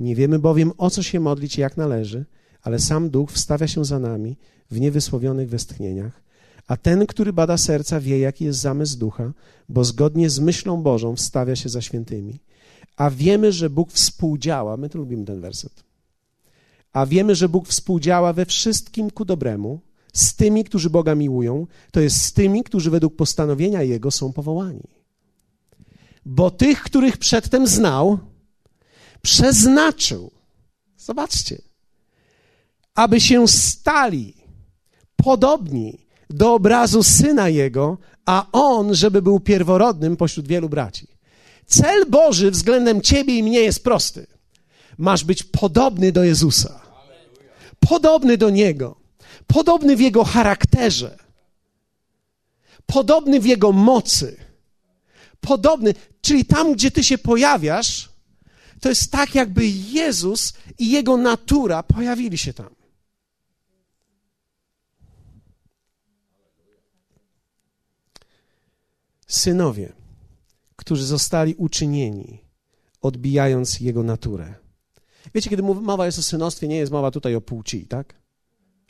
Nie 0.00 0.14
wiemy 0.14 0.38
bowiem, 0.38 0.72
o 0.78 0.90
co 0.90 1.02
się 1.02 1.20
modlić, 1.20 1.58
jak 1.58 1.76
należy, 1.76 2.24
ale 2.62 2.78
sam 2.78 3.10
duch 3.10 3.32
wstawia 3.32 3.68
się 3.68 3.84
za 3.84 3.98
nami 3.98 4.36
w 4.70 4.80
niewysłowionych 4.80 5.48
westchnieniach. 5.48 6.22
A 6.66 6.76
ten, 6.76 7.06
który 7.06 7.32
bada 7.32 7.56
serca, 7.56 8.00
wie, 8.00 8.18
jaki 8.18 8.44
jest 8.44 8.60
zamysł 8.60 8.98
ducha, 8.98 9.32
bo 9.68 9.84
zgodnie 9.84 10.30
z 10.30 10.40
myślą 10.40 10.82
Bożą 10.82 11.16
wstawia 11.16 11.56
się 11.56 11.68
za 11.68 11.80
świętymi. 11.80 12.40
A 12.96 13.10
wiemy, 13.10 13.52
że 13.52 13.70
Bóg 13.70 13.92
współdziała, 13.92 14.76
my 14.76 14.88
to 14.88 14.98
lubimy 14.98 15.24
ten 15.24 15.40
werset. 15.40 15.84
A 16.92 17.06
wiemy, 17.06 17.34
że 17.34 17.48
Bóg 17.48 17.68
współdziała 17.68 18.32
we 18.32 18.46
wszystkim 18.46 19.10
ku 19.10 19.24
dobremu, 19.24 19.80
z 20.12 20.34
tymi, 20.36 20.64
którzy 20.64 20.90
Boga 20.90 21.14
miłują, 21.14 21.66
to 21.92 22.00
jest 22.00 22.22
z 22.22 22.32
tymi, 22.32 22.64
którzy 22.64 22.90
według 22.90 23.16
postanowienia 23.16 23.82
Jego 23.82 24.10
są 24.10 24.32
powołani. 24.32 24.88
Bo 26.26 26.50
tych, 26.50 26.82
których 26.82 27.16
przedtem 27.16 27.66
znał, 27.66 28.18
przeznaczył. 29.22 30.30
Zobaczcie, 30.96 31.62
aby 32.94 33.20
się 33.20 33.48
stali 33.48 34.34
podobni 35.16 35.98
do 36.30 36.54
obrazu 36.54 37.02
syna 37.02 37.48
jego, 37.48 37.98
a 38.26 38.46
on, 38.52 38.94
żeby 38.94 39.22
był 39.22 39.40
pierworodnym 39.40 40.16
pośród 40.16 40.48
wielu 40.48 40.68
braci. 40.68 41.06
Cel 41.66 42.06
Boży 42.10 42.50
względem 42.50 43.00
ciebie 43.00 43.38
i 43.38 43.42
mnie 43.42 43.60
jest 43.60 43.84
prosty. 43.84 44.26
Masz 44.98 45.24
być 45.24 45.42
podobny 45.42 46.12
do 46.12 46.24
Jezusa. 46.24 46.80
Podobny 47.80 48.36
do 48.36 48.50
Niego. 48.50 48.99
Podobny 49.52 49.96
w 49.96 50.00
Jego 50.00 50.24
charakterze. 50.24 51.18
Podobny 52.86 53.40
w 53.40 53.46
Jego 53.46 53.72
mocy. 53.72 54.36
Podobny, 55.40 55.94
czyli 56.20 56.44
tam, 56.44 56.72
gdzie 56.72 56.90
Ty 56.90 57.04
się 57.04 57.18
pojawiasz, 57.18 58.08
to 58.80 58.88
jest 58.88 59.12
tak, 59.12 59.34
jakby 59.34 59.66
Jezus 59.66 60.52
i 60.78 60.90
Jego 60.90 61.16
natura 61.16 61.82
pojawili 61.82 62.38
się 62.38 62.52
tam. 62.52 62.80
synowie, 69.30 69.92
którzy 70.76 71.06
zostali 71.06 71.54
uczynieni, 71.54 72.44
odbijając 73.02 73.80
jego 73.80 74.02
naturę. 74.02 74.54
Wiecie, 75.34 75.50
kiedy 75.50 75.62
mowa 75.62 76.06
jest 76.06 76.18
o 76.18 76.22
synostwie, 76.22 76.68
nie 76.68 76.76
jest 76.76 76.92
mowa 76.92 77.10
tutaj 77.10 77.34
o 77.34 77.40
płci, 77.40 77.86
tak? 77.86 78.19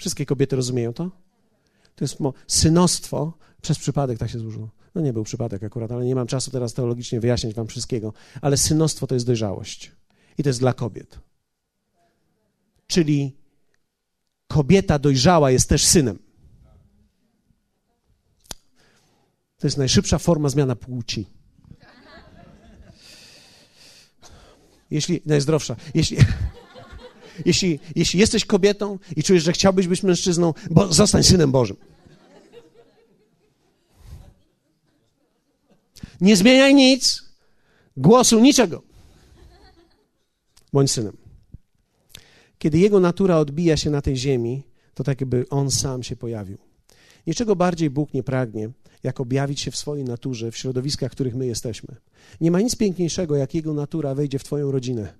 Wszystkie 0.00 0.26
kobiety 0.26 0.56
rozumieją 0.56 0.92
to? 0.92 1.10
To 1.94 2.04
jest 2.04 2.18
synostwo, 2.46 3.32
przez 3.62 3.78
przypadek 3.78 4.18
tak 4.18 4.30
się 4.30 4.38
złożyło. 4.38 4.70
No 4.94 5.00
nie 5.00 5.12
był 5.12 5.24
przypadek 5.24 5.62
akurat, 5.62 5.92
ale 5.92 6.04
nie 6.04 6.14
mam 6.14 6.26
czasu 6.26 6.50
teraz 6.50 6.74
teologicznie 6.74 7.20
wyjaśniać 7.20 7.54
wam 7.54 7.66
wszystkiego. 7.66 8.12
Ale 8.40 8.56
synostwo 8.56 9.06
to 9.06 9.14
jest 9.14 9.26
dojrzałość. 9.26 9.92
I 10.38 10.42
to 10.42 10.48
jest 10.48 10.60
dla 10.60 10.72
kobiet. 10.72 11.18
Czyli 12.86 13.36
kobieta 14.48 14.98
dojrzała 14.98 15.50
jest 15.50 15.68
też 15.68 15.84
synem. 15.86 16.18
To 19.58 19.66
jest 19.66 19.78
najszybsza 19.78 20.18
forma 20.18 20.48
zmiana 20.48 20.76
płci. 20.76 21.26
Jeśli, 24.90 25.22
najzdrowsza. 25.26 25.76
Jeśli, 25.94 26.16
jeśli, 27.44 27.78
jeśli 27.96 28.20
jesteś 28.20 28.44
kobietą 28.44 28.98
i 29.16 29.22
czujesz, 29.22 29.44
że 29.44 29.52
chciałbyś 29.52 29.86
być 29.86 30.02
mężczyzną, 30.02 30.54
bo 30.70 30.92
zostań 30.92 31.22
synem 31.22 31.52
Bożym. 31.52 31.76
Nie 36.20 36.36
zmieniaj 36.36 36.74
nic, 36.74 37.22
głosu, 37.96 38.40
niczego. 38.40 38.82
Bądź 40.72 40.90
synem. 40.90 41.16
Kiedy 42.58 42.78
jego 42.78 43.00
natura 43.00 43.36
odbija 43.36 43.76
się 43.76 43.90
na 43.90 44.02
tej 44.02 44.16
ziemi, 44.16 44.62
to 44.94 45.04
tak 45.04 45.20
jakby 45.20 45.48
on 45.48 45.70
sam 45.70 46.02
się 46.02 46.16
pojawił. 46.16 46.58
Niczego 47.26 47.56
bardziej 47.56 47.90
Bóg 47.90 48.14
nie 48.14 48.22
pragnie, 48.22 48.70
jak 49.02 49.20
objawić 49.20 49.60
się 49.60 49.70
w 49.70 49.76
swojej 49.76 50.04
naturze 50.04 50.50
w 50.50 50.56
środowiskach, 50.56 51.12
w 51.12 51.14
których 51.14 51.34
my 51.34 51.46
jesteśmy. 51.46 51.96
Nie 52.40 52.50
ma 52.50 52.60
nic 52.60 52.76
piękniejszego, 52.76 53.36
jak 53.36 53.54
Jego 53.54 53.74
natura 53.74 54.14
wejdzie 54.14 54.38
w 54.38 54.44
Twoją 54.44 54.70
rodzinę. 54.70 55.14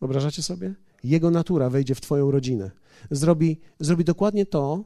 Wyobrażacie 0.00 0.42
sobie? 0.42 0.74
Jego 1.04 1.30
natura 1.30 1.70
wejdzie 1.70 1.94
w 1.94 2.00
Twoją 2.00 2.30
rodzinę. 2.30 2.70
Zrobi, 3.10 3.60
zrobi 3.80 4.04
dokładnie 4.04 4.46
to, 4.46 4.84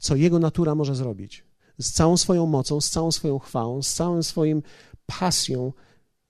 co 0.00 0.16
Jego 0.16 0.38
natura 0.38 0.74
może 0.74 0.94
zrobić. 0.94 1.44
Z 1.78 1.92
całą 1.92 2.16
swoją 2.16 2.46
mocą, 2.46 2.80
z 2.80 2.90
całą 2.90 3.12
swoją 3.12 3.38
chwałą, 3.38 3.82
z 3.82 3.94
całym 3.94 4.22
swoim 4.22 4.62
pasją 5.06 5.72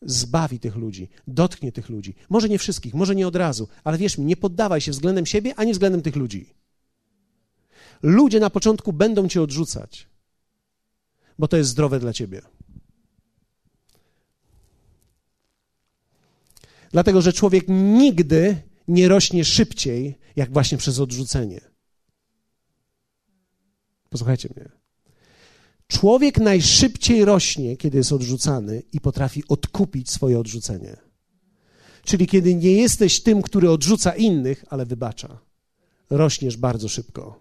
zbawi 0.02 0.58
tych 0.58 0.76
ludzi, 0.76 1.08
dotknie 1.26 1.72
tych 1.72 1.88
ludzi. 1.88 2.14
Może 2.28 2.48
nie 2.48 2.58
wszystkich, 2.58 2.94
może 2.94 3.14
nie 3.14 3.26
od 3.26 3.36
razu, 3.36 3.68
ale 3.84 3.98
wierz 3.98 4.18
mi, 4.18 4.24
nie 4.24 4.36
poddawaj 4.36 4.80
się 4.80 4.92
względem 4.92 5.26
siebie, 5.26 5.54
ani 5.56 5.72
względem 5.72 6.02
tych 6.02 6.16
ludzi. 6.16 6.54
Ludzie 8.02 8.40
na 8.40 8.50
początku 8.50 8.92
będą 8.92 9.28
cię 9.28 9.42
odrzucać, 9.42 10.08
bo 11.38 11.48
to 11.48 11.56
jest 11.56 11.70
zdrowe 11.70 12.00
dla 12.00 12.12
ciebie. 12.12 12.42
Dlatego, 16.92 17.22
że 17.22 17.32
człowiek 17.32 17.64
nigdy 17.68 18.56
nie 18.88 19.08
rośnie 19.08 19.44
szybciej, 19.44 20.18
jak 20.36 20.52
właśnie 20.52 20.78
przez 20.78 20.98
odrzucenie. 20.98 21.60
Posłuchajcie 24.10 24.48
mnie. 24.56 24.68
Człowiek 25.86 26.38
najszybciej 26.38 27.24
rośnie, 27.24 27.76
kiedy 27.76 27.98
jest 27.98 28.12
odrzucany 28.12 28.82
i 28.92 29.00
potrafi 29.00 29.42
odkupić 29.48 30.10
swoje 30.10 30.38
odrzucenie. 30.38 30.96
Czyli 32.04 32.26
kiedy 32.26 32.54
nie 32.54 32.72
jesteś 32.72 33.22
tym, 33.22 33.42
który 33.42 33.70
odrzuca 33.70 34.12
innych, 34.12 34.64
ale 34.68 34.86
wybacza. 34.86 35.38
Rośniesz 36.10 36.56
bardzo 36.56 36.88
szybko. 36.88 37.40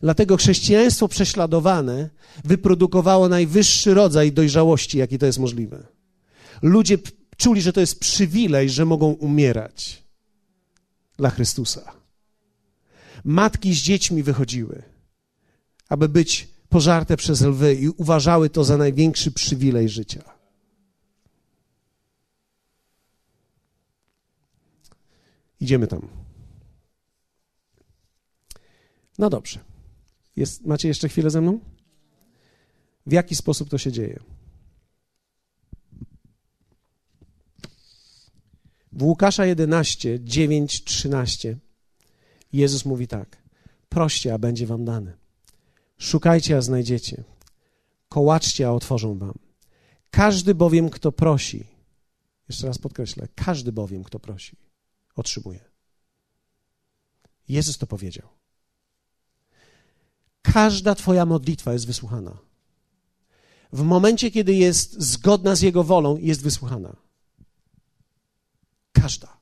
Dlatego 0.00 0.36
chrześcijaństwo 0.36 1.08
prześladowane 1.08 2.10
wyprodukowało 2.44 3.28
najwyższy 3.28 3.94
rodzaj 3.94 4.32
dojrzałości, 4.32 4.98
jaki 4.98 5.18
to 5.18 5.26
jest 5.26 5.38
możliwe. 5.38 5.86
Ludzie 6.62 6.98
czuli, 7.42 7.62
że 7.62 7.72
to 7.72 7.80
jest 7.80 8.00
przywilej, 8.00 8.70
że 8.70 8.84
mogą 8.84 9.12
umierać 9.12 10.02
dla 11.16 11.30
Chrystusa. 11.30 11.92
Matki 13.24 13.74
z 13.74 13.78
dziećmi 13.78 14.22
wychodziły, 14.22 14.82
aby 15.88 16.08
być 16.08 16.48
pożarte 16.68 17.16
przez 17.16 17.40
lwy 17.40 17.74
i 17.74 17.88
uważały 17.88 18.50
to 18.50 18.64
za 18.64 18.76
największy 18.76 19.32
przywilej 19.32 19.88
życia. 19.88 20.22
Idziemy 25.60 25.86
tam. 25.86 26.08
No 29.18 29.30
dobrze. 29.30 29.60
Jest, 30.36 30.66
macie 30.66 30.88
jeszcze 30.88 31.08
chwilę 31.08 31.30
ze 31.30 31.40
mną? 31.40 31.60
W 33.06 33.12
jaki 33.12 33.36
sposób 33.36 33.68
to 33.68 33.78
się 33.78 33.92
dzieje? 33.92 34.20
W 38.92 39.02
Łukasza 39.02 39.46
11, 39.46 40.18
9, 40.20 40.84
13 40.84 41.58
Jezus 42.52 42.84
mówi 42.84 43.08
tak: 43.08 43.42
Proście, 43.88 44.34
a 44.34 44.38
będzie 44.38 44.66
wam 44.66 44.84
dane. 44.84 45.16
Szukajcie, 45.98 46.56
a 46.56 46.60
znajdziecie. 46.60 47.24
Kołaczcie, 48.08 48.66
a 48.66 48.70
otworzą 48.70 49.18
wam. 49.18 49.38
Każdy 50.10 50.54
bowiem, 50.54 50.90
kto 50.90 51.12
prosi, 51.12 51.66
jeszcze 52.48 52.66
raz 52.66 52.78
podkreślę, 52.78 53.28
każdy 53.34 53.72
bowiem, 53.72 54.04
kto 54.04 54.18
prosi, 54.18 54.56
otrzymuje. 55.16 55.60
Jezus 57.48 57.78
to 57.78 57.86
powiedział. 57.86 58.28
Każda 60.42 60.94
Twoja 60.94 61.26
modlitwa 61.26 61.72
jest 61.72 61.86
wysłuchana. 61.86 62.38
W 63.72 63.82
momencie, 63.82 64.30
kiedy 64.30 64.54
jest 64.54 65.02
zgodna 65.02 65.54
z 65.54 65.60
Jego 65.60 65.84
wolą, 65.84 66.16
jest 66.16 66.42
wysłuchana. 66.42 66.96
Każda. 69.02 69.40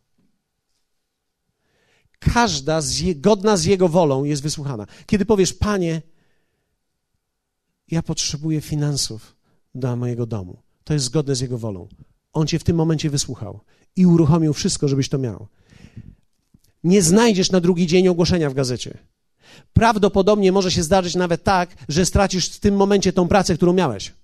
Każda 2.18 2.80
zgodna 2.80 3.56
z 3.56 3.64
Jego 3.64 3.88
wolą 3.88 4.24
jest 4.24 4.42
wysłuchana. 4.42 4.86
Kiedy 5.06 5.24
powiesz, 5.24 5.54
Panie, 5.54 6.02
ja 7.88 8.02
potrzebuję 8.02 8.60
finansów 8.60 9.36
dla 9.74 9.96
mojego 9.96 10.26
domu, 10.26 10.62
to 10.84 10.94
jest 10.94 11.04
zgodne 11.04 11.34
z 11.34 11.40
Jego 11.40 11.58
wolą. 11.58 11.88
On 12.32 12.46
Cię 12.46 12.58
w 12.58 12.64
tym 12.64 12.76
momencie 12.76 13.10
wysłuchał 13.10 13.60
i 13.96 14.06
uruchomił 14.06 14.52
wszystko, 14.52 14.88
żebyś 14.88 15.08
to 15.08 15.18
miał. 15.18 15.46
Nie 16.84 17.02
znajdziesz 17.02 17.50
na 17.50 17.60
drugi 17.60 17.86
dzień 17.86 18.08
ogłoszenia 18.08 18.50
w 18.50 18.54
gazecie. 18.54 18.98
Prawdopodobnie 19.72 20.52
może 20.52 20.70
się 20.70 20.82
zdarzyć 20.82 21.14
nawet 21.14 21.44
tak, 21.44 21.76
że 21.88 22.06
stracisz 22.06 22.48
w 22.48 22.60
tym 22.60 22.76
momencie 22.76 23.12
tą 23.12 23.28
pracę, 23.28 23.54
którą 23.54 23.72
miałeś. 23.72 24.14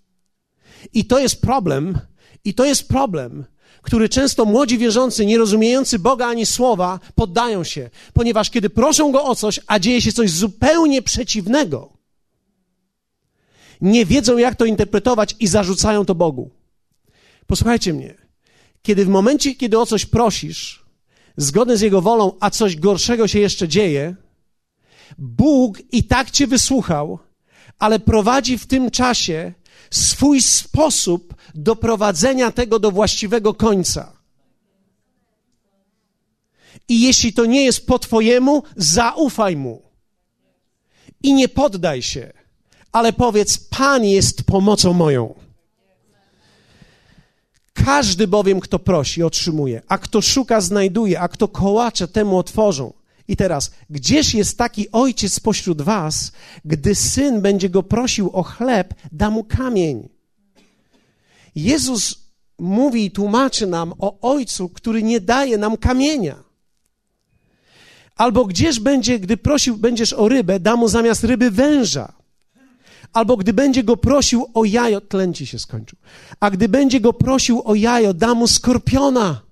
I 0.93 1.05
to 1.05 1.19
jest 1.19 1.41
problem, 1.41 1.99
i 2.45 2.55
to 2.55 2.65
jest 2.65 2.89
problem, 2.89 3.45
który 3.87 4.09
często 4.09 4.45
młodzi 4.45 4.79
wierzący, 4.79 5.27
nie 5.27 5.39
rozumiejący 5.39 5.99
Boga 5.99 6.27
ani 6.27 6.47
słowa, 6.47 7.01
poddają 7.15 7.65
się, 7.65 7.91
ponieważ 8.13 8.51
kiedy 8.51 8.71
proszą 8.71 9.13
go 9.13 9.25
o 9.25 9.35
coś, 9.35 9.61
a 9.67 9.79
dzieje 9.79 10.01
się 10.03 10.13
coś 10.13 10.31
zupełnie 10.31 11.03
przeciwnego, 11.03 11.93
nie 13.81 14.07
wiedzą, 14.07 14.39
jak 14.39 14.57
to 14.57 14.65
interpretować 14.65 15.37
i 15.41 15.47
zarzucają 15.47 16.05
to 16.05 16.15
Bogu. 16.15 16.51
Posłuchajcie 17.47 17.93
mnie. 17.93 18.15
Kiedy 18.83 19.05
w 19.05 19.09
momencie, 19.09 19.55
kiedy 19.55 19.79
o 19.79 19.87
coś 19.87 20.07
prosisz, 20.07 20.85
zgodnie 21.37 21.77
z 21.77 21.81
Jego 21.81 22.03
wolą, 22.03 22.33
a 22.41 22.51
coś 22.51 22.77
gorszego 22.77 23.29
się 23.29 23.39
jeszcze 23.39 23.69
dzieje, 23.69 24.17
Bóg 25.19 25.79
i 25.93 26.05
tak 26.05 26.31
cię 26.31 26.47
wysłuchał, 26.47 27.19
ale 27.79 27.99
prowadzi 27.99 28.59
w 28.59 28.67
tym 28.67 28.91
czasie 28.91 29.53
swój 29.91 30.43
sposób 30.43 31.35
doprowadzenia 31.55 32.53
tego 32.53 32.79
do 32.79 32.91
właściwego 32.91 33.55
końca. 33.55 34.13
I 36.89 37.03
jeśli 37.03 37.33
to 37.33 37.47
nie 37.47 37.65
jest 37.65 37.87
po 37.87 37.99
Twojemu, 37.99 38.63
zaufaj 38.77 39.57
mu. 39.57 39.83
I 41.23 41.33
nie 41.33 41.49
poddaj 41.49 42.03
się, 42.03 42.33
ale 42.93 43.13
powiedz: 43.13 43.59
Pan 43.59 44.05
jest 44.05 44.43
pomocą 44.43 44.93
moją. 44.93 45.35
Każdy 47.85 48.29
bowiem, 48.29 48.61
kto 48.61 48.79
prosi, 48.79 49.23
otrzymuje, 49.23 49.83
a 49.89 49.99
kto 49.99 50.23
szuka, 50.23 50.61
znajduje, 50.61 51.21
a 51.21 51.29
kto 51.29 51.49
kołacze, 51.49 52.09
temu 52.09 52.39
otworzą. 52.39 52.93
I 53.29 53.37
teraz, 53.37 53.71
gdzież 53.91 54.35
jest 54.35 54.59
taki 54.59 54.91
ojciec 54.93 55.41
pośród 55.41 55.83
was, 55.83 56.33
gdy 56.65 56.95
syn 56.95 57.41
będzie 57.41 57.71
go 57.71 57.83
prosił 57.83 58.31
o 58.31 58.43
chleb, 58.43 58.95
da 59.13 59.31
mu 59.31 59.45
kamień? 59.45 60.09
Jezus 61.55 62.27
mówi 62.59 63.05
i 63.05 63.11
tłumaczy 63.11 63.67
nam 63.67 63.95
o 63.99 64.21
ojcu, 64.21 64.69
który 64.69 65.03
nie 65.03 65.21
daje 65.21 65.59
nam 65.59 65.77
kamienia. 65.77 66.47
Albo 68.17 68.45
gdzież 68.45 68.81
będzie, 68.81 69.19
gdy 69.19 69.37
prosił, 69.37 69.77
będziesz 69.77 70.13
o 70.13 70.29
rybę, 70.29 70.61
da 70.61 70.77
mu 70.77 70.89
zamiast 70.89 71.25
ryby 71.25 71.51
węża. 71.51 72.13
Albo 73.13 73.37
gdy 73.37 73.53
będzie 73.53 73.85
go 73.85 73.97
prosił 73.97 74.47
o 74.55 74.65
jajo, 74.65 75.01
tlen 75.01 75.35
ci 75.35 75.47
się 75.47 75.59
skończył. 75.59 75.99
A 76.41 76.51
gdy 76.51 76.69
będzie 76.69 77.01
go 77.01 77.13
prosił 77.13 77.63
o 77.65 77.75
jajo, 77.75 78.15
da 78.15 78.35
mu 78.35 78.49
skorpiona. 78.49 79.46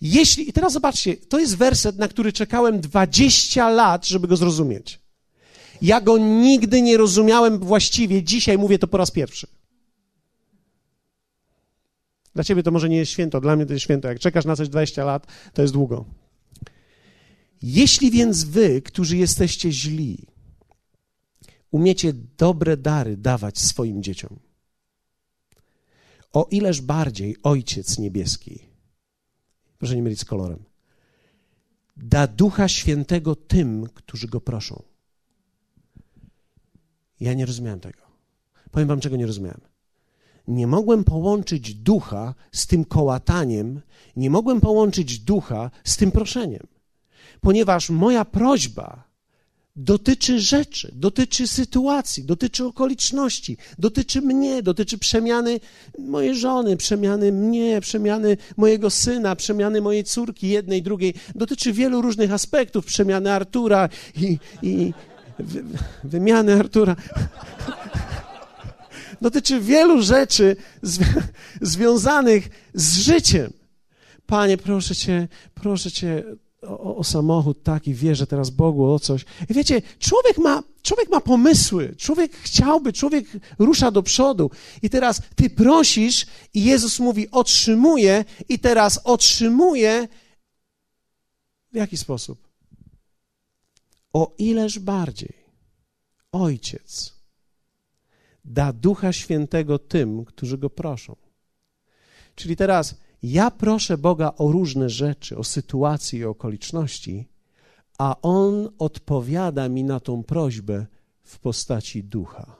Jeśli, 0.00 0.48
i 0.48 0.52
teraz 0.52 0.72
zobaczcie, 0.72 1.16
to 1.16 1.38
jest 1.38 1.56
werset, 1.56 1.98
na 1.98 2.08
który 2.08 2.32
czekałem 2.32 2.80
20 2.80 3.68
lat, 3.70 4.06
żeby 4.06 4.28
go 4.28 4.36
zrozumieć. 4.36 5.00
Ja 5.82 6.00
go 6.00 6.18
nigdy 6.18 6.82
nie 6.82 6.96
rozumiałem 6.96 7.58
właściwie, 7.58 8.22
dzisiaj 8.22 8.58
mówię 8.58 8.78
to 8.78 8.88
po 8.88 8.96
raz 8.96 9.10
pierwszy. 9.10 9.46
Dla 12.34 12.44
ciebie 12.44 12.62
to 12.62 12.70
może 12.70 12.88
nie 12.88 12.96
jest 12.96 13.12
święto, 13.12 13.40
dla 13.40 13.56
mnie 13.56 13.66
to 13.66 13.72
jest 13.72 13.84
święto. 13.84 14.08
Jak 14.08 14.18
czekasz 14.18 14.44
na 14.44 14.56
coś 14.56 14.68
20 14.68 15.04
lat, 15.04 15.26
to 15.52 15.62
jest 15.62 15.74
długo. 15.74 16.04
Jeśli 17.62 18.10
więc 18.10 18.44
wy, 18.44 18.82
którzy 18.82 19.16
jesteście 19.16 19.72
źli, 19.72 20.26
umiecie 21.70 22.12
dobre 22.38 22.76
dary 22.76 23.16
dawać 23.16 23.58
swoim 23.58 24.02
dzieciom, 24.02 24.38
o 26.32 26.46
ileż 26.50 26.80
bardziej 26.80 27.36
Ojciec 27.42 27.98
Niebieski 27.98 28.73
Proszę 29.84 29.96
nie 29.96 30.02
mylić 30.02 30.20
z 30.20 30.24
kolorem. 30.24 30.64
Da 31.96 32.26
Ducha 32.26 32.68
Świętego 32.68 33.36
tym, 33.36 33.88
którzy 33.94 34.28
go 34.28 34.40
proszą. 34.40 34.82
Ja 37.20 37.34
nie 37.34 37.46
rozumiałem 37.46 37.80
tego. 37.80 38.02
Powiem 38.70 38.88
wam, 38.88 39.00
czego 39.00 39.16
nie 39.16 39.26
rozumiałem. 39.26 39.60
Nie 40.48 40.66
mogłem 40.66 41.04
połączyć 41.04 41.74
ducha 41.74 42.34
z 42.52 42.66
tym 42.66 42.84
kołataniem, 42.84 43.80
nie 44.16 44.30
mogłem 44.30 44.60
połączyć 44.60 45.18
ducha 45.18 45.70
z 45.84 45.96
tym 45.96 46.12
proszeniem, 46.12 46.66
ponieważ 47.40 47.90
moja 47.90 48.24
prośba 48.24 49.04
dotyczy 49.76 50.40
rzeczy, 50.40 50.92
dotyczy 50.94 51.46
sytuacji, 51.46 52.24
dotyczy 52.24 52.64
okoliczności, 52.64 53.56
dotyczy 53.78 54.20
mnie, 54.20 54.62
dotyczy 54.62 54.98
przemiany 54.98 55.60
mojej 55.98 56.36
żony, 56.36 56.76
przemiany 56.76 57.32
mnie, 57.32 57.80
przemiany 57.80 58.36
mojego 58.56 58.90
syna, 58.90 59.36
przemiany 59.36 59.80
mojej 59.80 60.04
córki, 60.04 60.48
jednej, 60.48 60.82
drugiej. 60.82 61.14
Dotyczy 61.34 61.72
wielu 61.72 62.02
różnych 62.02 62.32
aspektów, 62.32 62.86
przemiany 62.86 63.32
Artura 63.32 63.88
i, 64.16 64.38
i 64.62 64.92
wy, 65.38 65.64
wymiany 66.04 66.54
Artura. 66.54 66.96
Dotyczy 69.22 69.60
wielu 69.60 70.02
rzeczy 70.02 70.56
zw 70.82 71.04
związanych 71.60 72.48
z 72.74 72.98
życiem. 72.98 73.52
Panie, 74.26 74.56
proszę 74.56 74.94
Cię, 74.94 75.28
proszę 75.54 75.92
Cię, 75.92 76.24
o, 76.66 76.96
o, 76.96 77.04
samochód 77.04 77.62
taki, 77.62 77.94
wierzę 77.94 78.26
teraz 78.26 78.50
Bogu 78.50 78.92
o 78.92 78.98
coś. 78.98 79.24
I 79.50 79.54
wiecie, 79.54 79.82
człowiek 79.98 80.38
ma, 80.38 80.62
człowiek 80.82 81.10
ma 81.10 81.20
pomysły, 81.20 81.94
człowiek 81.98 82.32
chciałby, 82.36 82.92
człowiek 82.92 83.26
rusza 83.58 83.90
do 83.90 84.02
przodu. 84.02 84.50
I 84.82 84.90
teraz 84.90 85.22
ty 85.36 85.50
prosisz 85.50 86.26
i 86.54 86.64
Jezus 86.64 87.00
mówi, 87.00 87.30
otrzymuje 87.30 88.24
i 88.48 88.58
teraz 88.58 89.00
otrzymuje. 89.04 90.08
W 91.72 91.76
jaki 91.76 91.96
sposób? 91.96 92.48
O 94.12 94.34
ileż 94.38 94.78
bardziej 94.78 95.32
Ojciec 96.32 97.14
da 98.44 98.72
Ducha 98.72 99.12
Świętego 99.12 99.78
tym, 99.78 100.24
którzy 100.24 100.58
Go 100.58 100.70
proszą. 100.70 101.16
Czyli 102.34 102.56
teraz 102.56 102.94
ja 103.32 103.50
proszę 103.50 103.98
Boga 103.98 104.32
o 104.38 104.52
różne 104.52 104.90
rzeczy, 104.90 105.36
o 105.36 105.44
sytuacje 105.44 106.18
i 106.18 106.24
okoliczności, 106.24 107.28
a 107.98 108.16
On 108.22 108.68
odpowiada 108.78 109.68
mi 109.68 109.84
na 109.84 110.00
tą 110.00 110.22
prośbę 110.22 110.86
w 111.22 111.38
postaci 111.38 112.04
ducha. 112.04 112.56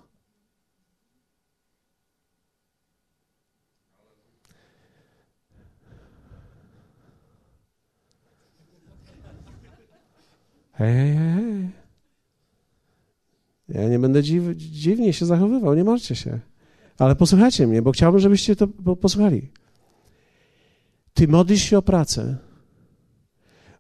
Hej, 10.72 10.94
hej, 10.94 11.16
hej. 11.16 11.70
Ja 13.68 13.88
nie 13.88 13.98
będę 13.98 14.22
dziw, 14.22 14.44
dziwnie 14.56 15.12
się 15.12 15.26
zachowywał, 15.26 15.74
nie 15.74 15.84
martwcie 15.84 16.16
się. 16.16 16.40
Ale 16.98 17.16
posłuchajcie 17.16 17.66
mnie, 17.66 17.82
bo 17.82 17.92
chciałbym, 17.92 18.20
żebyście 18.20 18.56
to 18.56 18.68
posłuchali. 19.00 19.50
Ty 21.14 21.28
modlisz 21.28 21.62
się 21.62 21.78
o 21.78 21.82
pracę, 21.82 22.36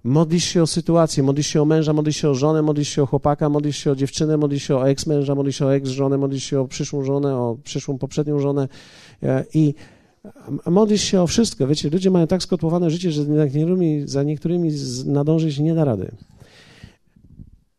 modlisz 0.04 0.44
się 0.44 0.62
o 0.62 0.66
sytuację, 0.66 1.22
modlisz 1.22 1.46
się 1.46 1.62
o 1.62 1.64
męża, 1.64 1.92
modlisz 1.92 2.16
się 2.16 2.30
o 2.30 2.34
żonę, 2.34 2.62
modlisz 2.62 2.88
się 2.88 3.02
o 3.02 3.06
chłopaka, 3.06 3.48
modlisz 3.48 3.76
się 3.76 3.90
o 3.90 3.96
dziewczynę, 3.96 4.36
modlisz 4.36 4.62
się 4.62 4.76
o 4.76 4.88
eks-męża, 4.88 5.34
modlisz 5.34 5.56
się 5.56 5.66
o 5.66 5.74
eks-żonę, 5.74 6.18
modlisz 6.18 6.44
się 6.44 6.60
o 6.60 6.68
przyszłą 6.68 7.04
żonę, 7.04 7.36
o 7.36 7.58
przyszłą 7.64 7.98
poprzednią 7.98 8.38
żonę 8.38 8.68
e, 9.22 9.44
i 9.54 9.74
modlisz 10.66 11.02
się 11.02 11.22
o 11.22 11.26
wszystko. 11.26 11.66
Wiecie, 11.66 11.90
ludzie 11.90 12.10
mają 12.10 12.26
tak 12.26 12.42
skotłowane 12.42 12.90
życie, 12.90 13.12
że 13.12 13.24
za 14.04 14.22
niektórymi 14.22 14.70
nadążyć 15.06 15.58
nie 15.58 15.74
da 15.74 15.84
rady. 15.84 16.16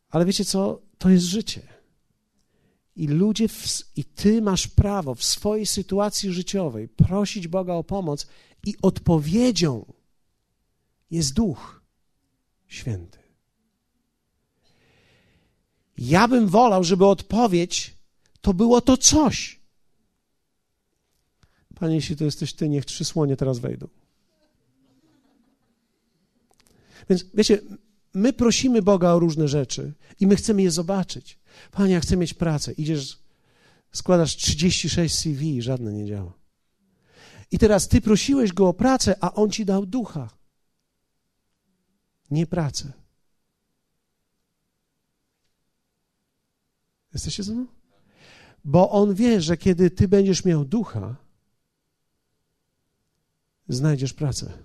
Ale 0.09 0.25
wiecie 0.25 0.45
co? 0.45 0.81
To 0.97 1.09
jest 1.09 1.25
życie. 1.25 1.61
I 2.95 3.07
ludzie, 3.07 3.47
w, 3.47 3.67
i 3.95 4.03
ty 4.03 4.41
masz 4.41 4.67
prawo 4.67 5.15
w 5.15 5.23
swojej 5.23 5.65
sytuacji 5.65 6.31
życiowej 6.31 6.87
prosić 6.87 7.47
Boga 7.47 7.73
o 7.73 7.83
pomoc 7.83 8.27
i 8.65 8.75
odpowiedzią 8.81 9.93
jest 11.11 11.33
Duch 11.33 11.81
Święty. 12.67 13.19
Ja 15.97 16.27
bym 16.27 16.47
wolał, 16.47 16.83
żeby 16.83 17.05
odpowiedź 17.05 17.93
to 18.41 18.53
było 18.53 18.81
to 18.81 18.97
coś. 18.97 19.59
Panie, 21.75 21.95
jeśli 21.95 22.15
to 22.15 22.23
jesteś 22.23 22.53
Ty, 22.53 22.69
niech 22.69 22.85
trzy 22.85 23.05
słonie 23.05 23.37
teraz 23.37 23.59
wejdą. 23.59 23.87
Więc 27.09 27.25
wiecie, 27.33 27.61
my 28.13 28.33
prosimy 28.33 28.81
Boga 28.81 29.13
o 29.13 29.19
różne 29.19 29.47
rzeczy 29.47 29.93
i 30.19 30.27
my 30.27 30.35
chcemy 30.35 30.61
je 30.61 30.71
zobaczyć. 30.71 31.39
Panie, 31.71 31.93
ja 31.93 31.99
chcę 31.99 32.17
mieć 32.17 32.33
pracę. 32.33 32.71
Idziesz, 32.71 33.19
składasz 33.91 34.35
36 34.35 35.15
CV 35.15 35.61
żadne 35.61 35.93
nie 35.93 36.05
działa. 36.05 36.44
I 37.51 37.59
teraz 37.59 37.87
ty 37.87 38.01
prosiłeś 38.01 38.53
go 38.53 38.67
o 38.67 38.73
pracę, 38.73 39.15
a 39.21 39.33
on 39.33 39.51
ci 39.51 39.65
dał 39.65 39.85
ducha. 39.85 40.29
Nie 42.31 42.47
pracę. 42.47 42.93
Jesteście 47.13 47.43
ze 47.43 47.53
mną? 47.53 47.65
Bo 48.65 48.91
on 48.91 49.13
wie, 49.13 49.41
że 49.41 49.57
kiedy 49.57 49.91
ty 49.91 50.07
będziesz 50.07 50.45
miał 50.45 50.65
ducha, 50.65 51.15
znajdziesz 53.67 54.13
pracę. 54.13 54.57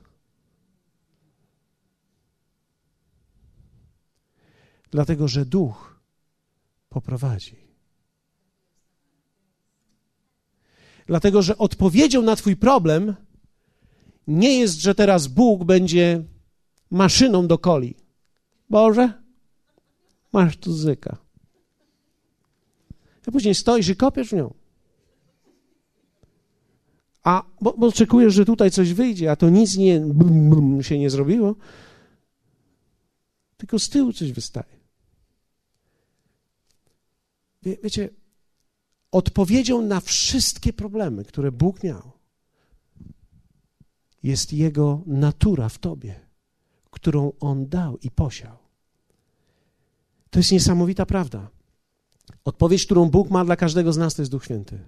Dlatego, 4.90 5.29
że 5.29 5.47
duch 5.47 6.01
poprowadzi. 6.88 7.69
Dlatego, 11.11 11.42
że 11.42 11.59
odpowiedzią 11.59 12.23
na 12.23 12.37
Twój 12.37 12.57
problem 12.57 13.14
nie 14.27 14.59
jest, 14.59 14.81
że 14.81 14.94
teraz 14.94 15.27
Bóg 15.27 15.64
będzie 15.64 16.25
maszyną 16.90 17.46
do 17.46 17.59
coli. 17.59 17.94
Boże, 18.68 19.12
masz 20.33 20.57
tu 20.57 20.73
zyka. 20.73 21.16
A 23.27 23.31
później 23.31 23.55
stoisz 23.55 23.88
i 23.88 23.96
kopiesz 23.96 24.29
w 24.29 24.33
nią. 24.33 24.55
A 27.23 27.42
bo, 27.61 27.75
bo 27.79 27.87
oczekujesz, 27.87 28.35
że 28.35 28.44
tutaj 28.44 28.70
coś 28.70 28.92
wyjdzie, 28.92 29.31
a 29.31 29.37
to 29.37 29.51
nic 29.51 29.77
nie, 29.77 30.01
brum, 30.01 30.51
brum, 30.51 30.83
się 30.83 30.99
nie 30.99 31.11
zrobiło, 31.11 31.55
tylko 33.57 33.79
z 33.79 33.88
tyłu 33.88 34.12
coś 34.12 34.33
wystaje. 34.33 34.81
Wie, 37.62 37.77
wiecie, 37.83 38.09
odpowiedzią 39.12 39.83
na 39.83 40.01
wszystkie 40.01 40.73
problemy, 40.73 41.25
które 41.25 41.53
Bóg 41.53 41.83
miał, 41.83 42.12
jest 44.23 44.53
Jego 44.53 45.03
natura 45.07 45.68
w 45.68 45.79
Tobie, 45.79 46.20
którą 46.90 47.33
On 47.40 47.68
dał 47.68 47.99
i 47.99 48.11
posiał. 48.11 48.57
To 50.31 50.38
jest 50.38 50.53
niesamowita 50.53 51.07
prawda. 51.07 51.51
Odpowiedź, 52.44 52.85
którą 52.85 53.11
Bóg 53.11 53.31
ma 53.31 53.44
dla 53.44 53.57
każdego 53.57 53.92
z 53.92 53.96
nas, 53.96 54.14
to 54.14 54.23
jest 54.23 54.33
Duch 54.33 54.44
Święty. 54.44 54.79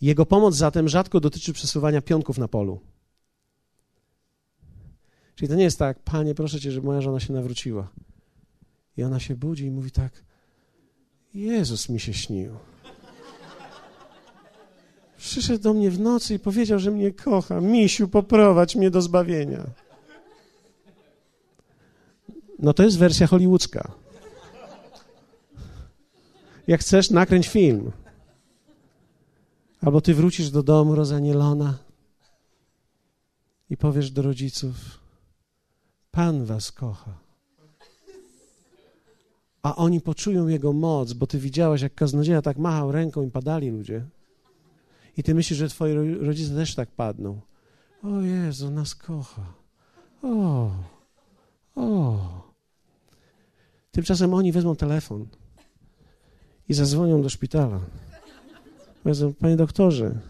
Jego 0.00 0.26
pomoc 0.26 0.54
zatem 0.54 0.88
rzadko 0.88 1.20
dotyczy 1.20 1.52
przesuwania 1.52 2.02
pionków 2.02 2.38
na 2.38 2.48
polu. 2.48 2.80
Czyli 5.34 5.48
to 5.48 5.54
nie 5.54 5.64
jest 5.64 5.78
tak, 5.78 5.98
panie, 5.98 6.34
proszę 6.34 6.60
cię, 6.60 6.72
żeby 6.72 6.86
moja 6.86 7.00
żona 7.00 7.20
się 7.20 7.32
nawróciła. 7.32 7.90
I 8.96 9.02
ona 9.02 9.20
się 9.20 9.36
budzi 9.36 9.64
i 9.64 9.70
mówi 9.70 9.90
tak, 9.90 10.24
Jezus 11.34 11.88
mi 11.88 12.00
się 12.00 12.14
śnił. 12.14 12.56
Przyszedł 15.16 15.62
do 15.62 15.74
mnie 15.74 15.90
w 15.90 16.00
nocy 16.00 16.34
i 16.34 16.38
powiedział, 16.38 16.78
że 16.78 16.90
mnie 16.90 17.12
kocha. 17.12 17.60
Misiu, 17.60 18.08
poprowadź 18.08 18.76
mnie 18.76 18.90
do 18.90 19.02
zbawienia. 19.02 19.64
No 22.58 22.74
to 22.74 22.82
jest 22.82 22.98
wersja 22.98 23.26
hollywoodzka. 23.26 23.92
Jak 26.66 26.80
chcesz, 26.80 27.10
nakręć 27.10 27.48
film. 27.48 27.92
Albo 29.80 30.00
ty 30.00 30.14
wrócisz 30.14 30.50
do 30.50 30.62
domu 30.62 30.94
rozanielona 30.94 31.78
i 33.70 33.76
powiesz 33.76 34.10
do 34.10 34.22
rodziców: 34.22 34.74
Pan 36.10 36.44
was 36.44 36.72
kocha 36.72 37.23
a 39.64 39.76
oni 39.76 40.00
poczują 40.00 40.48
Jego 40.48 40.72
moc, 40.72 41.12
bo 41.12 41.26
Ty 41.26 41.38
widziałaś, 41.38 41.80
jak 41.80 41.94
kaznodzieja 41.94 42.42
tak 42.42 42.58
machał 42.58 42.92
ręką 42.92 43.22
i 43.22 43.30
padali 43.30 43.70
ludzie. 43.70 44.04
I 45.16 45.22
Ty 45.22 45.34
myślisz, 45.34 45.58
że 45.58 45.68
Twoi 45.68 46.14
rodzice 46.14 46.54
też 46.54 46.74
tak 46.74 46.90
padną. 46.90 47.40
O 48.02 48.20
Jezu, 48.20 48.70
nas 48.70 48.94
kocha. 48.94 49.54
O, 50.22 50.70
o. 51.74 52.18
Tymczasem 53.90 54.34
oni 54.34 54.52
wezmą 54.52 54.76
telefon 54.76 55.26
i 56.68 56.74
zadzwonią 56.74 57.22
do 57.22 57.28
szpitala. 57.28 57.80
Powiedzą, 59.02 59.34
panie 59.34 59.56
doktorze, 59.56 60.20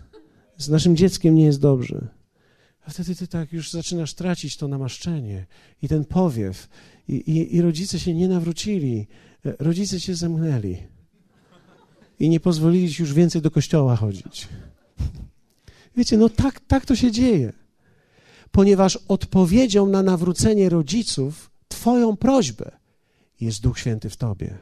z 0.56 0.68
naszym 0.68 0.96
dzieckiem 0.96 1.34
nie 1.34 1.44
jest 1.44 1.60
dobrze. 1.60 2.08
A 2.86 2.90
wtedy 2.90 3.14
ty 3.14 3.28
tak 3.28 3.52
już 3.52 3.70
zaczynasz 3.70 4.14
tracić 4.14 4.56
to 4.56 4.68
namaszczenie 4.68 5.46
i 5.82 5.88
ten 5.88 6.04
powiew. 6.04 6.68
I, 7.08 7.14
i, 7.14 7.56
i 7.56 7.60
rodzice 7.60 8.00
się 8.00 8.14
nie 8.14 8.28
nawrócili, 8.28 9.06
rodzice 9.44 10.00
cię 10.00 10.14
zamknęli 10.14 10.76
i 12.18 12.28
nie 12.28 12.40
pozwolili 12.40 12.94
ci 12.94 13.02
już 13.02 13.12
więcej 13.12 13.42
do 13.42 13.50
kościoła 13.50 13.96
chodzić. 13.96 14.48
Wiecie, 15.96 16.16
no 16.16 16.28
tak, 16.28 16.60
tak 16.60 16.86
to 16.86 16.96
się 16.96 17.12
dzieje. 17.12 17.52
Ponieważ 18.50 18.96
odpowiedzią 18.96 19.86
na 19.86 20.02
nawrócenie 20.02 20.68
rodziców, 20.68 21.50
Twoją 21.68 22.16
prośbę, 22.16 22.70
jest 23.40 23.62
Duch 23.62 23.78
Święty 23.78 24.10
w 24.10 24.16
Tobie, 24.16 24.58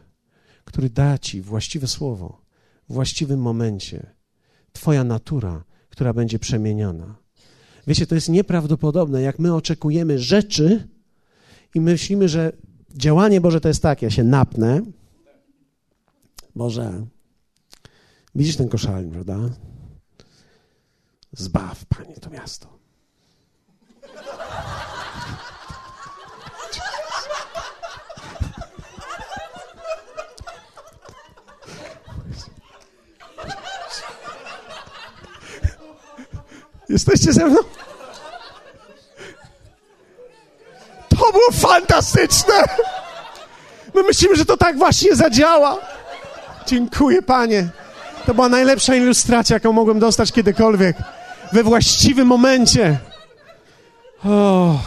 który 0.65 0.91
da 0.91 1.19
Ci 1.19 1.41
właściwe 1.41 1.87
słowo 1.87 2.43
w 2.89 2.95
właściwym 2.95 3.41
momencie. 3.41 4.07
Twoja 4.73 5.05
natura, 5.05 5.65
która 5.89 6.13
będzie 6.13 6.39
przemieniona. 6.39 7.22
Wiecie, 7.87 8.07
to 8.07 8.15
jest 8.15 8.29
nieprawdopodobne, 8.29 9.23
jak 9.23 9.39
my 9.39 9.55
oczekujemy 9.55 10.19
rzeczy 10.19 10.89
i 11.75 11.81
myślimy, 11.81 12.29
że 12.29 12.53
działanie 12.95 13.41
Boże 13.41 13.61
to 13.61 13.69
jest 13.69 13.83
tak, 13.83 14.03
ja 14.03 14.11
się 14.11 14.25
napnę. 14.25 14.81
Boże, 16.57 17.07
widzisz 18.35 18.57
ten 18.57 18.69
koszalin, 18.69 19.11
prawda? 19.11 19.39
Zbaw, 21.33 21.85
Panie, 21.85 22.15
to 22.15 22.31
miasto. 22.31 22.79
Jesteście 36.93 37.33
ze 37.33 37.47
mną? 37.47 37.57
To 41.09 41.33
było 41.33 41.51
fantastyczne! 41.53 42.55
My 43.95 44.03
myślimy, 44.03 44.37
że 44.37 44.45
to 44.45 44.57
tak 44.57 44.79
właśnie 44.79 45.17
zadziała. 45.17 45.79
Dziękuję, 46.67 47.23
Panie. 47.23 47.69
To 48.27 48.35
była 48.35 48.49
najlepsza 48.49 48.95
ilustracja, 48.95 49.57
jaką 49.57 49.73
mogłem 49.73 49.99
dostać 49.99 50.33
kiedykolwiek. 50.33 50.97
We 51.53 51.63
właściwym 51.63 52.27
momencie. 52.27 52.99
O, 54.25 54.79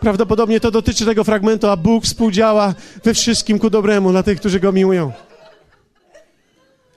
prawdopodobnie 0.00 0.60
to 0.60 0.70
dotyczy 0.70 1.04
tego 1.06 1.24
fragmentu, 1.24 1.68
a 1.68 1.76
Bóg 1.76 2.04
współdziała 2.04 2.74
we 3.04 3.14
wszystkim 3.14 3.58
ku 3.58 3.70
dobremu 3.70 4.10
dla 4.10 4.22
tych, 4.22 4.40
którzy 4.40 4.60
Go 4.60 4.72
miłują. 4.72 5.12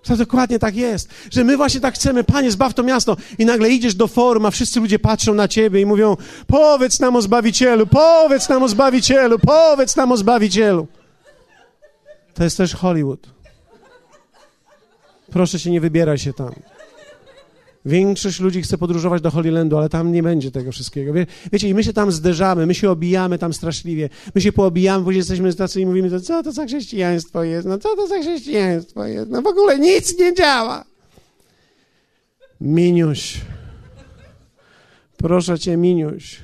To 0.04 0.18
dokładnie 0.18 0.60
tak 0.60 0.76
jest, 0.76 1.10
że 1.32 1.44
my 1.44 1.58
właśnie 1.58 1.80
tak 1.80 1.96
chcemy, 1.96 2.24
Panie, 2.24 2.52
zbaw 2.52 2.74
to 2.74 2.84
miasto 2.84 3.18
i 3.38 3.46
nagle 3.46 3.70
idziesz 3.70 3.96
do 3.96 4.08
forum, 4.08 4.46
a 4.46 4.52
wszyscy 4.52 4.80
ludzie 4.80 5.00
patrzą 5.00 5.34
na 5.34 5.48
Ciebie 5.48 5.82
i 5.82 5.86
mówią, 5.86 6.18
powiedz 6.48 7.00
nam 7.00 7.16
o 7.16 7.22
Zbawicielu, 7.22 7.88
powiedz 7.88 8.50
nam 8.50 8.64
o 8.64 8.68
Zbawicielu, 8.68 9.40
powiedz 9.40 9.96
nam 9.96 10.12
o 10.12 10.18
Zbawicielu. 10.18 10.88
To 12.34 12.44
jest 12.44 12.58
też 12.58 12.76
Hollywood. 12.76 13.30
Proszę 15.32 15.60
Cię, 15.60 15.72
nie 15.72 15.82
wybieraj 15.82 16.18
się 16.18 16.34
tam. 16.34 16.52
Większość 17.90 18.40
ludzi 18.40 18.62
chce 18.62 18.78
podróżować 18.78 19.22
do 19.22 19.32
Holylandu, 19.32 19.78
ale 19.78 19.90
tam 19.90 20.12
nie 20.12 20.24
będzie 20.24 20.52
tego 20.52 20.72
wszystkiego. 20.72 21.14
Wie, 21.14 21.26
wiecie, 21.52 21.70
i 21.70 21.74
my 21.74 21.84
się 21.84 21.94
tam 21.94 22.12
zderzamy, 22.12 22.66
my 22.66 22.76
się 22.76 22.92
obijamy 22.92 23.38
tam 23.38 23.54
straszliwie. 23.54 24.10
My 24.36 24.42
się 24.42 24.52
poobijamy, 24.52 25.04
później 25.04 25.18
jesteśmy 25.18 25.54
tacy 25.54 25.82
i 25.82 25.86
mówimy, 25.86 26.22
co 26.22 26.44
to 26.44 26.52
za 26.52 26.66
chrześcijaństwo 26.66 27.44
jest? 27.44 27.68
No 27.68 27.78
co 27.78 27.96
to 27.96 28.08
za 28.08 28.20
chrześcijaństwo 28.20 29.06
jest? 29.06 29.30
No 29.30 29.42
w 29.42 29.48
ogóle 29.48 29.80
nic 29.80 30.20
nie 30.20 30.34
działa. 30.34 30.86
Miniuś, 32.62 33.42
proszę 35.18 35.60
cię, 35.60 35.78
Miniuś, 35.78 36.40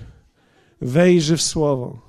wejrzy 0.82 1.38
w 1.38 1.42
słowo. 1.42 2.00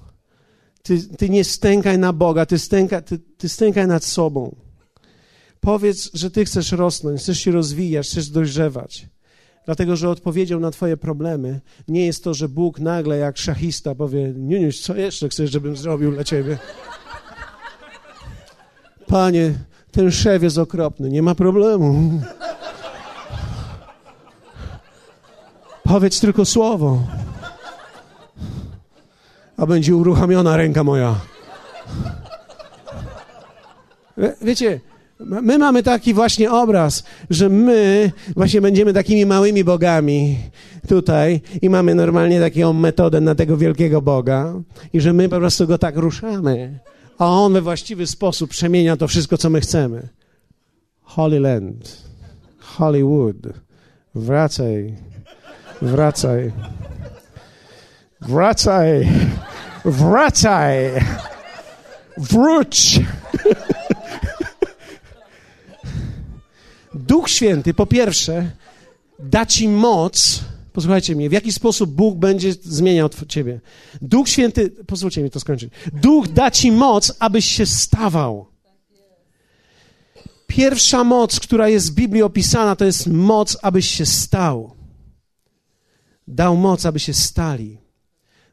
Ty, 0.83 1.17
ty 1.19 1.29
nie 1.29 1.45
stękaj 1.45 1.99
na 1.99 2.13
Boga, 2.13 2.47
ty, 2.47 2.59
stęka, 2.59 3.03
ty, 3.03 3.19
ty 3.19 3.49
stękaj 3.49 3.87
nad 3.87 4.05
sobą. 4.05 4.57
Powiedz, 5.61 6.11
że 6.15 6.31
ty 6.31 6.45
chcesz 6.45 6.73
rosnąć, 6.73 7.21
chcesz 7.21 7.41
się 7.41 7.51
rozwijać, 7.51 8.09
chcesz 8.09 8.29
dojrzewać. 8.29 9.07
Dlatego, 9.67 9.97
że 9.97 10.11
odpowiedzią 10.11 10.61
na 10.61 10.71
Twoje 10.71 10.97
problemy 10.97 11.61
nie 11.89 12.07
jest 12.07 12.25
to, 12.25 12.35
że 12.35 12.49
Bóg 12.49 12.81
nagle 12.81 13.19
jak 13.19 13.39
szachista 13.39 13.95
powie: 13.95 14.33
Niuniuś, 14.37 14.81
co 14.81 14.97
jeszcze 14.97 15.29
chcesz, 15.29 15.51
żebym 15.51 15.77
zrobił 15.77 16.13
dla 16.13 16.25
Ciebie? 16.25 16.59
Panie, 19.07 19.55
ten 19.93 20.11
szef 20.11 20.43
jest 20.43 20.59
okropny, 20.59 21.11
nie 21.11 21.23
ma 21.23 21.35
problemu. 21.35 22.21
Powiedz 25.83 26.21
tylko 26.21 26.45
słowo, 26.45 27.03
a 29.57 29.67
będzie 29.67 29.97
uruchomiona 29.97 30.57
ręka 30.57 30.85
moja. 30.85 31.15
Wiecie, 34.43 34.81
My 35.21 35.59
mamy 35.59 35.83
taki 35.83 36.15
właśnie 36.15 36.53
obraz, 36.53 37.05
że 37.31 37.49
my 37.49 38.13
właśnie 38.37 38.61
będziemy 38.61 38.93
takimi 38.93 39.27
małymi 39.27 39.65
bogami 39.65 40.39
tutaj 40.89 41.41
i 41.63 41.71
mamy 41.71 41.95
normalnie 41.95 42.41
taką 42.41 42.73
metodę 42.73 43.21
na 43.21 43.35
tego 43.35 43.57
wielkiego 43.57 44.03
Boga 44.03 44.55
i 44.93 45.01
że 45.01 45.13
my 45.13 45.29
po 45.29 45.37
prostu 45.37 45.67
go 45.67 45.79
tak 45.79 45.97
ruszamy, 45.97 46.79
a 47.19 47.27
on 47.27 47.53
we 47.53 47.61
właściwy 47.61 48.07
sposób 48.07 48.51
przemienia 48.51 48.97
to 48.97 49.09
wszystko, 49.09 49.39
co 49.39 49.51
my 49.51 49.61
chcemy. 49.61 50.09
Holy 51.03 51.41
Land, 51.41 52.03
Hollywood, 52.59 53.37
wracaj, 54.15 54.95
wracaj, 55.83 56.53
wracaj, 58.21 59.09
wracaj, 59.85 60.91
wróć. 62.17 63.01
Duch 66.97 67.31
Święty, 67.31 67.75
po 67.75 67.87
pierwsze, 67.87 68.51
da 69.19 69.47
ci 69.47 69.69
moc. 69.69 70.41
Posłuchajcie 70.73 71.17
mnie, 71.17 71.29
w 71.29 71.33
jaki 71.33 71.53
sposób 71.53 71.91
Bóg 71.91 72.19
będzie 72.19 72.53
zmieniał 72.53 73.09
ciebie. 73.29 73.61
Duch 74.03 74.29
Święty, 74.29 74.71
pozwólcie 74.71 75.23
mi 75.23 75.31
to 75.31 75.41
skończyć. 75.41 75.71
Duch 75.93 76.29
da 76.29 76.51
ci 76.51 76.73
moc, 76.73 77.13
abyś 77.19 77.45
się 77.45 77.67
stawał. 77.67 78.47
Pierwsza 80.47 81.05
moc, 81.05 81.41
która 81.41 81.69
jest 81.69 81.93
w 81.93 81.95
Biblii 81.95 82.23
opisana, 82.23 82.77
to 82.77 82.85
jest 82.85 83.07
moc, 83.07 83.59
abyś 83.63 83.87
się 83.87 84.07
stał. 84.07 84.71
Dał 86.29 86.57
moc, 86.57 86.87
aby 86.87 86.99
się 86.99 87.15
stali. 87.15 87.86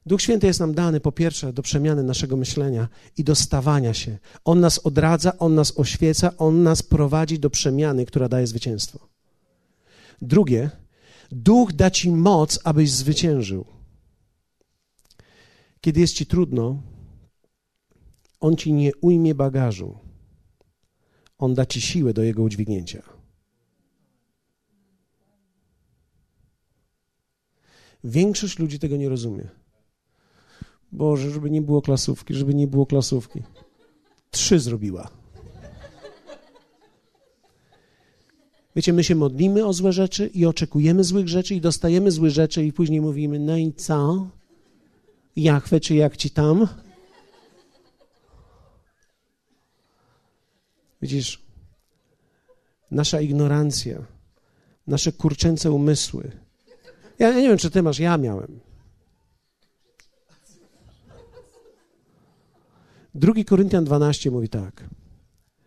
Duch 0.06 0.22
Święty 0.22 0.48
jest 0.48 0.60
nam 0.60 0.74
dany 0.74 1.00
po 1.00 1.12
pierwsze 1.12 1.54
do 1.54 1.62
przemiany 1.62 2.04
naszego 2.04 2.38
myślenia 2.38 2.88
i 3.18 3.24
do 3.24 3.36
stawania 3.36 3.94
się. 3.94 4.18
On 4.46 4.60
nas 4.60 4.80
odradza, 4.80 5.38
on 5.38 5.56
nas 5.56 5.80
oświeca, 5.80 6.38
on 6.38 6.64
nas 6.64 6.84
prowadzi 6.84 7.40
do 7.40 7.50
przemiany, 7.50 8.06
która 8.06 8.30
daje 8.30 8.48
zwycięstwo. 8.48 9.10
Drugie, 10.22 10.70
Duch 11.32 11.74
da 11.74 11.92
ci 11.92 12.12
moc, 12.12 12.60
abyś 12.64 12.92
zwyciężył. 12.92 13.66
Kiedy 15.82 16.00
jest 16.00 16.14
ci 16.14 16.26
trudno, 16.26 16.82
on 18.40 18.56
ci 18.56 18.74
nie 18.74 18.92
ujmie 19.02 19.36
bagażu. 19.36 19.98
On 21.38 21.54
da 21.54 21.66
ci 21.66 21.82
siłę 21.82 22.14
do 22.14 22.24
jego 22.24 22.44
udźwignięcia. 22.44 23.04
Większość 28.04 28.60
ludzi 28.60 28.80
tego 28.80 28.98
nie 28.98 29.10
rozumie. 29.10 29.63
Boże, 30.94 31.32
żeby 31.32 31.50
nie 31.50 31.62
było 31.62 31.82
klasówki, 31.82 32.34
żeby 32.34 32.54
nie 32.54 32.68
było 32.68 32.86
klasówki. 32.86 33.44
Trzy 34.32 34.60
zrobiła. 34.60 35.10
Wiecie, 38.76 38.94
my 38.94 39.04
się 39.04 39.16
modlimy 39.16 39.66
o 39.66 39.74
złe 39.74 39.94
rzeczy 39.94 40.28
i 40.28 40.46
oczekujemy 40.46 41.04
złych 41.04 41.30
rzeczy 41.30 41.56
i 41.56 41.62
dostajemy 41.62 42.12
złe 42.12 42.30
rzeczy 42.30 42.66
i 42.66 42.74
później 42.74 43.02
mówimy, 43.02 43.40
no 43.40 43.58
i 43.58 43.74
co? 43.74 44.28
Jachwę 45.36 45.80
czy 45.80 45.96
jak 45.96 46.18
ci 46.18 46.30
tam? 46.30 46.68
Widzisz, 51.02 51.44
nasza 52.92 53.22
ignorancja, 53.22 54.06
nasze 54.88 55.12
kurczęce 55.12 55.72
umysły. 55.72 56.32
Ja, 57.20 57.30
ja 57.30 57.42
nie 57.42 57.50
wiem, 57.50 57.58
czy 57.58 57.72
ty 57.72 57.84
masz, 57.84 58.00
ja 58.00 58.18
miałem. 58.18 58.60
2 63.16 63.44
Koryntian 63.44 63.86
12 63.86 64.32
mówi 64.32 64.50
tak. 64.50 64.90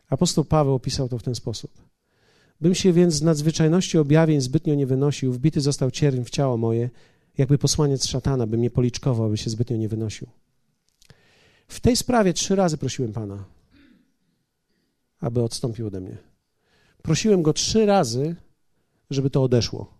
Apostoł 0.09 0.44
Paweł 0.44 0.74
opisał 0.74 1.09
to 1.09 1.18
w 1.18 1.22
ten 1.22 1.34
sposób. 1.34 1.70
Bym 2.61 2.74
się 2.74 2.92
więc 2.92 3.14
z 3.14 3.22
nadzwyczajności 3.22 3.99
objawień 3.99 4.40
zbytnio 4.40 4.74
nie 4.74 4.86
wynosił, 4.86 5.32
wbity 5.32 5.61
został 5.61 5.90
cierń 5.90 6.24
w 6.24 6.30
ciało 6.30 6.57
moje, 6.57 6.90
jakby 7.38 7.59
posłaniec 7.59 8.07
szatana 8.07 8.47
by 8.47 8.59
mnie 8.59 8.70
policzkował, 8.70 9.26
aby 9.26 9.36
się 9.36 9.51
zbytnio 9.51 9.76
nie 9.76 9.88
wynosił. 9.88 10.28
W 11.68 11.80
tej 11.80 11.97
sprawie 11.97 12.32
trzy 12.32 12.57
razy 12.57 12.78
prosiłem 12.78 13.12
Pana, 13.12 13.44
aby 15.20 15.42
odstąpił 15.42 15.86
ode 15.86 16.01
mnie. 16.01 16.16
Prosiłem 17.03 17.42
Go 17.42 17.53
trzy 17.53 17.86
razy, 17.86 18.36
żeby 19.11 19.30
to 19.30 19.42
odeszło. 19.42 19.94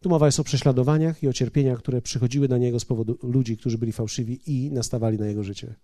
Tu 0.00 0.08
mowa 0.08 0.26
jest 0.26 0.40
o 0.40 0.44
prześladowaniach 0.44 1.22
i 1.22 1.28
o 1.28 1.32
cierpieniach, 1.32 1.78
które 1.78 2.02
przychodziły 2.02 2.48
na 2.48 2.58
Niego 2.58 2.80
z 2.80 2.84
powodu 2.84 3.18
ludzi, 3.22 3.56
którzy 3.56 3.78
byli 3.78 3.92
fałszywi 3.92 4.40
i 4.46 4.70
nastawali 4.70 5.18
na 5.18 5.26
Jego 5.26 5.44
życie. 5.44 5.74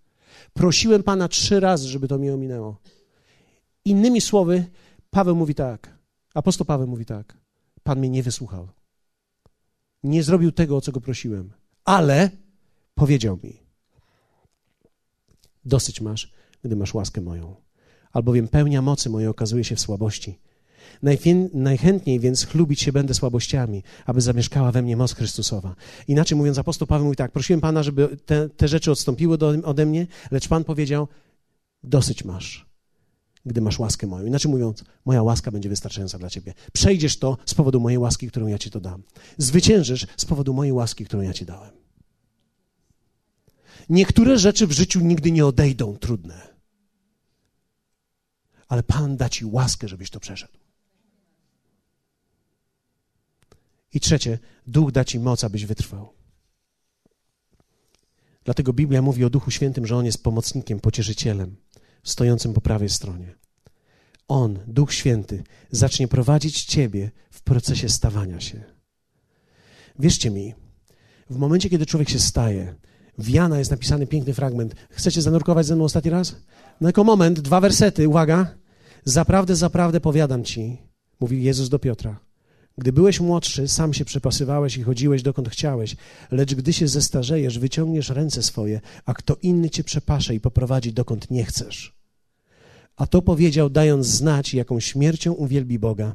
Prosiłem 0.53 1.03
Pana 1.03 1.29
trzy 1.29 1.61
razy, 1.61 1.89
żeby 1.89 2.09
to 2.09 2.19
mi 2.19 2.31
ominęło. 2.31 2.81
Innymi 3.85 4.21
słowy, 4.21 4.65
Paweł 5.11 5.37
mówi 5.37 5.55
tak, 5.55 5.99
apostoł 6.35 6.67
Paweł 6.67 6.87
mówi 6.87 7.05
tak, 7.05 7.37
Pan 7.83 7.99
mnie 7.99 8.09
nie 8.09 8.23
wysłuchał. 8.23 8.69
Nie 10.03 10.23
zrobił 10.23 10.53
tego, 10.53 10.77
o 10.77 10.81
co 10.81 10.93
go 10.93 11.01
prosiłem, 11.01 11.53
ale 11.85 12.31
powiedział 12.95 13.39
mi, 13.43 13.61
dosyć 15.65 16.01
masz, 16.01 16.33
gdy 16.63 16.77
masz 16.77 16.95
łaskę 16.95 17.21
moją, 17.21 17.57
albowiem 18.13 18.49
pełnia 18.49 18.83
mocy 18.83 19.11
mojej 19.11 19.29
okazuje 19.29 19.65
się 19.65 19.77
w 19.77 19.81
słabości. 19.81 20.39
Najchętniej 21.55 22.21
więc 22.21 22.47
chlubić 22.47 22.81
się 22.81 22.93
będę 22.93 23.15
słabościami, 23.15 23.83
aby 24.07 24.21
zamieszkała 24.21 24.73
we 24.73 24.83
mnie 24.83 24.97
moc 24.97 25.15
Chrystusowa. 25.15 25.75
Inaczej 26.09 26.39
mówiąc, 26.39 26.59
apostoł 26.59 26.89
Paweł 26.89 27.05
mówi 27.05 27.17
tak, 27.17 27.33
prosiłem 27.33 27.61
Pana, 27.61 27.83
żeby 27.83 28.17
te, 28.27 28.49
te 28.49 28.69
rzeczy 28.69 28.91
odstąpiły 28.91 29.39
do, 29.39 29.49
ode 29.65 29.87
mnie, 29.87 30.07
lecz 30.31 30.49
Pan 30.49 30.65
powiedział, 30.65 31.09
dosyć 31.83 32.25
masz, 32.25 32.67
gdy 33.47 33.61
masz 33.61 33.79
łaskę 33.79 34.07
moją. 34.07 34.27
Inaczej 34.27 34.51
mówiąc, 34.51 34.85
moja 35.05 35.23
łaska 35.23 35.51
będzie 35.51 35.69
wystarczająca 35.69 36.19
dla 36.19 36.31
ciebie. 36.31 36.55
Przejdziesz 36.73 37.19
to 37.19 37.37
z 37.47 37.55
powodu 37.55 37.81
mojej 37.81 37.99
łaski, 37.99 38.29
którą 38.29 38.47
ja 38.47 38.59
ci 38.59 38.71
to 38.71 38.81
dam. 38.81 39.03
Zwyciężysz 39.39 40.07
z 40.17 40.25
powodu 40.25 40.55
mojej 40.55 40.73
łaski, 40.73 41.05
którą 41.05 41.23
ja 41.23 41.33
ci 41.33 41.47
dałem. 41.47 41.71
Niektóre 43.89 44.39
rzeczy 44.39 44.67
w 44.67 44.73
życiu 44.73 45.01
nigdy 45.01 45.31
nie 45.33 45.47
odejdą 45.47 45.97
trudne. 45.97 46.57
Ale 48.69 48.83
Pan 48.83 49.17
da 49.17 49.29
ci 49.29 49.45
łaskę, 49.45 49.89
żebyś 49.89 50.11
to 50.11 50.21
przeszedł. 50.21 50.66
I 53.97 54.01
trzecie, 54.01 54.39
Duch 54.67 54.93
da 54.93 55.05
ci 55.05 55.21
moc, 55.21 55.45
abyś 55.45 55.67
wytrwał. 55.67 56.09
Dlatego 58.45 58.73
Biblia 58.73 59.03
mówi 59.03 59.25
o 59.25 59.31
Duchu 59.31 59.51
Świętym, 59.51 59.87
że 59.87 59.97
On 59.97 60.07
jest 60.07 60.23
pomocnikiem, 60.23 60.81
pocieszycielem, 60.81 61.57
stojącym 62.05 62.53
po 62.53 62.61
prawej 62.61 62.89
stronie. 62.89 63.35
On, 64.29 64.59
Duch 64.67 64.95
Święty, 64.95 65.45
zacznie 65.71 66.09
prowadzić 66.09 66.65
ciebie 66.65 67.11
w 67.31 67.43
procesie 67.43 67.89
stawania 67.89 68.41
się. 68.41 68.65
Wierzcie 69.99 70.31
mi, 70.31 70.55
w 71.31 71.37
momencie, 71.37 71.71
kiedy 71.71 71.87
człowiek 71.87 72.09
się 72.09 72.19
staje, 72.19 72.75
w 73.19 73.29
Jana 73.29 73.59
jest 73.59 73.71
napisany 73.71 74.07
piękny 74.07 74.35
fragment. 74.35 74.75
Chcecie 74.91 75.23
zanurkować 75.23 75.67
ze 75.67 75.75
mną 75.75 75.85
ostatni 75.85 76.11
raz? 76.11 76.37
No 76.81 76.89
jako 76.89 77.05
moment, 77.05 77.41
dwa 77.41 77.61
wersety, 77.61 78.09
uwaga. 78.09 78.55
Zaprawdę, 79.05 79.57
zaprawdę 79.57 80.01
powiadam 80.01 80.45
ci, 80.45 80.79
mówi 81.21 81.43
Jezus 81.43 81.69
do 81.69 81.79
Piotra. 81.79 82.27
Gdy 82.79 82.93
byłeś 82.93 83.21
młodszy, 83.21 83.69
sam 83.69 83.95
się 83.95 84.05
przepasywałeś 84.05 84.77
i 84.77 84.83
chodziłeś 84.83 85.23
dokąd 85.23 85.49
chciałeś, 85.49 85.97
lecz 86.31 86.55
gdy 86.55 86.73
się 86.73 86.89
zestarzejesz, 86.89 87.59
wyciągniesz 87.59 88.09
ręce 88.09 88.43
swoje, 88.43 88.81
a 89.05 89.15
kto 89.15 89.37
inny 89.43 89.71
cię 89.71 89.85
przepasze 89.85 90.35
i 90.35 90.41
poprowadzi 90.41 90.93
dokąd 90.93 91.31
nie 91.31 91.45
chcesz. 91.45 91.97
A 92.97 93.07
to 93.07 93.23
powiedział, 93.23 93.71
dając 93.71 94.07
znać, 94.07 94.55
jaką 94.55 94.81
śmiercią 94.81 95.33
uwielbi 95.33 95.79
Boga 95.79 96.15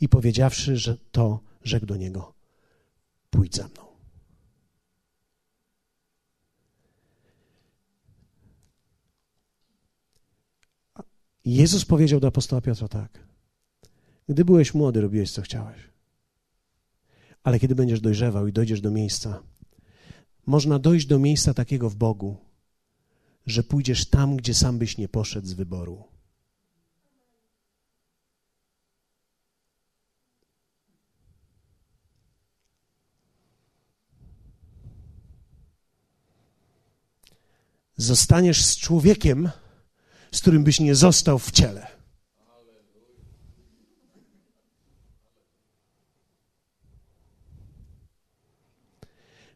i 0.00 0.08
powiedziawszy, 0.08 0.76
że 0.76 0.96
to, 1.12 1.40
rzekł 1.64 1.86
do 1.86 1.96
niego, 1.96 2.34
pójdź 3.30 3.56
za 3.56 3.68
mną. 3.68 3.82
Jezus 11.44 11.84
powiedział 11.84 12.20
do 12.20 12.28
apostoła 12.28 12.62
Piotra 12.62 12.88
tak. 12.88 13.18
Gdy 14.28 14.44
byłeś 14.44 14.74
młody, 14.74 15.00
robiłeś 15.00 15.32
co 15.32 15.42
chciałeś. 15.42 15.91
Ale 17.42 17.60
kiedy 17.60 17.74
będziesz 17.74 18.00
dojrzewał 18.00 18.46
i 18.46 18.52
dojdziesz 18.52 18.80
do 18.80 18.90
miejsca, 18.90 19.42
można 20.46 20.78
dojść 20.78 21.06
do 21.06 21.18
miejsca 21.18 21.54
takiego 21.54 21.90
w 21.90 21.94
Bogu, 21.94 22.36
że 23.46 23.62
pójdziesz 23.62 24.06
tam, 24.06 24.36
gdzie 24.36 24.54
sam 24.54 24.78
byś 24.78 24.98
nie 24.98 25.08
poszedł 25.08 25.46
z 25.46 25.52
wyboru. 25.52 26.04
Zostaniesz 37.96 38.64
z 38.64 38.76
człowiekiem, 38.76 39.50
z 40.32 40.40
którym 40.40 40.64
byś 40.64 40.80
nie 40.80 40.94
został 40.94 41.38
w 41.38 41.50
ciele. 41.50 41.91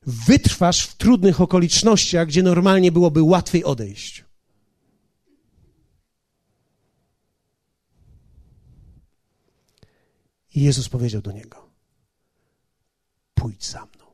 Wytrwasz 0.07 0.87
w 0.87 0.95
trudnych 0.95 1.41
okolicznościach, 1.41 2.29
gdzie 2.29 2.43
normalnie 2.43 2.93
byłoby 2.93 3.23
łatwiej 3.23 3.65
odejść. 3.65 4.25
I 10.55 10.61
Jezus 10.63 10.89
powiedział 10.89 11.23
do 11.23 11.33
niego: 11.33 11.71
Pójdź 13.35 13.67
za 13.67 13.87
mną. 13.87 14.05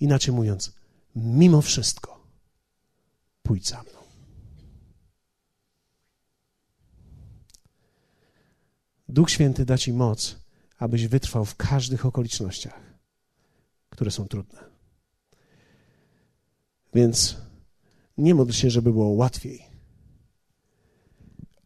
Inaczej 0.00 0.34
mówiąc, 0.34 0.72
mimo 1.14 1.62
wszystko, 1.62 2.26
pójdź 3.42 3.68
za 3.68 3.82
mną. 3.82 3.98
Duch 9.08 9.30
Święty 9.30 9.64
da 9.64 9.78
ci 9.78 9.92
moc, 9.92 10.36
abyś 10.78 11.06
wytrwał 11.06 11.44
w 11.44 11.56
każdych 11.56 12.06
okolicznościach, 12.06 12.80
które 13.90 14.10
są 14.10 14.28
trudne. 14.28 14.75
Więc 16.96 17.36
nie 18.18 18.34
módl 18.34 18.52
się, 18.52 18.70
żeby 18.70 18.92
było 18.92 19.08
łatwiej, 19.08 19.62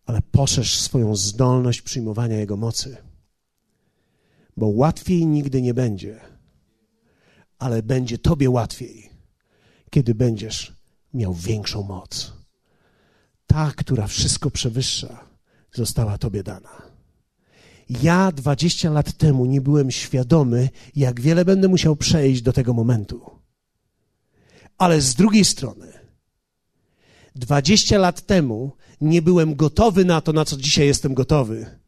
ale 0.06 0.22
poszerz 0.22 0.80
swoją 0.80 1.16
zdolność 1.16 1.82
przyjmowania 1.82 2.36
Jego 2.36 2.56
mocy. 2.56 2.96
Bo 4.56 4.66
łatwiej 4.66 5.26
nigdy 5.26 5.62
nie 5.62 5.74
będzie, 5.74 6.20
ale 7.58 7.82
będzie 7.82 8.18
Tobie 8.18 8.50
łatwiej, 8.50 9.10
kiedy 9.90 10.14
będziesz 10.14 10.76
miał 11.14 11.34
większą 11.34 11.82
moc. 11.82 12.32
Ta, 13.46 13.72
która 13.76 14.06
wszystko 14.06 14.50
przewyższa, 14.50 15.24
została 15.72 16.18
Tobie 16.18 16.42
dana. 16.42 16.82
Ja 17.90 18.32
20 18.32 18.90
lat 18.90 19.12
temu 19.12 19.46
nie 19.46 19.60
byłem 19.60 19.90
świadomy, 19.90 20.68
jak 20.96 21.20
wiele 21.20 21.44
będę 21.44 21.68
musiał 21.68 21.96
przejść 21.96 22.42
do 22.42 22.52
tego 22.52 22.74
momentu. 22.74 23.39
Ale 24.80 25.00
z 25.00 25.14
drugiej 25.14 25.44
strony, 25.44 25.92
20 27.34 27.98
lat 27.98 28.26
temu 28.26 28.72
nie 29.00 29.22
byłem 29.22 29.54
gotowy 29.54 30.04
na 30.04 30.20
to, 30.20 30.32
na 30.32 30.44
co 30.44 30.56
dzisiaj 30.56 30.86
jestem 30.86 31.14
gotowy. 31.14 31.78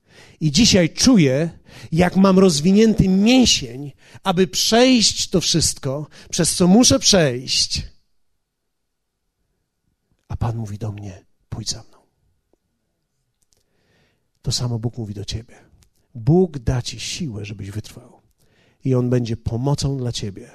I 0.41 0.53
dzisiaj 0.53 0.91
czuję, 0.91 1.59
jak 1.93 2.17
mam 2.17 2.39
rozwinięty 2.39 3.09
mięsień, 3.09 3.93
aby 4.23 4.47
przejść 4.47 5.29
to 5.29 5.41
wszystko, 5.41 6.07
przez 6.31 6.55
co 6.55 6.67
muszę 6.67 6.99
przejść. 6.99 7.87
A 10.29 10.37
Pan 10.37 10.57
mówi 10.57 10.79
do 10.79 10.93
mnie: 10.93 11.25
pójdź 11.49 11.71
za 11.71 11.83
mną. 11.83 11.99
To 14.43 14.53
samo 14.53 14.79
Bóg 14.79 14.99
mówi 14.99 15.15
do 15.15 15.25
ciebie. 15.25 15.55
Bóg 16.15 16.59
da 16.59 16.83
ci 16.83 17.01
siłę, 17.01 17.45
żebyś 17.45 17.71
wytrwał. 17.71 18.21
I 18.85 18.95
On 18.95 19.11
będzie 19.11 19.37
pomocą 19.37 19.97
dla 19.97 20.13
ciebie 20.13 20.51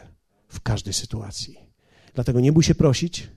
w 0.48 0.62
każdej 0.62 0.94
sytuacji. 0.94 1.67
Dlatego 2.18 2.40
nie 2.40 2.52
bój 2.52 2.64
się 2.64 2.76
prosić, 2.76 3.30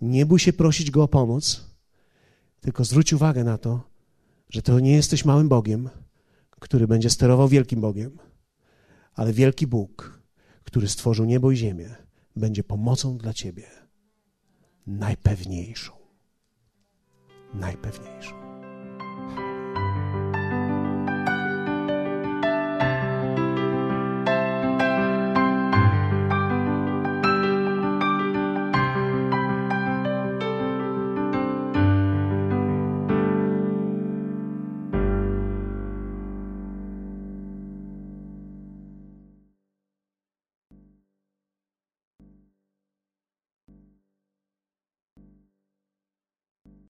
nie 0.00 0.26
bój 0.26 0.38
się 0.38 0.52
prosić 0.52 0.90
Go 0.90 1.02
o 1.02 1.08
pomoc, 1.08 1.64
tylko 2.60 2.84
zwróć 2.84 3.12
uwagę 3.12 3.44
na 3.44 3.58
to, 3.58 3.82
że 4.50 4.62
to 4.62 4.80
nie 4.80 4.92
jesteś 4.92 5.24
małym 5.24 5.48
Bogiem, 5.48 5.90
który 6.50 6.86
będzie 6.86 7.10
sterował 7.10 7.48
wielkim 7.48 7.80
Bogiem, 7.80 8.18
ale 9.14 9.32
wielki 9.32 9.66
Bóg, 9.66 10.20
który 10.64 10.88
stworzył 10.88 11.24
niebo 11.24 11.50
i 11.50 11.56
ziemię, 11.56 11.94
będzie 12.36 12.64
pomocą 12.64 13.18
dla 13.18 13.32
ciebie 13.32 13.66
najpewniejszą. 14.86 15.92
Najpewniejszą. 17.54 18.43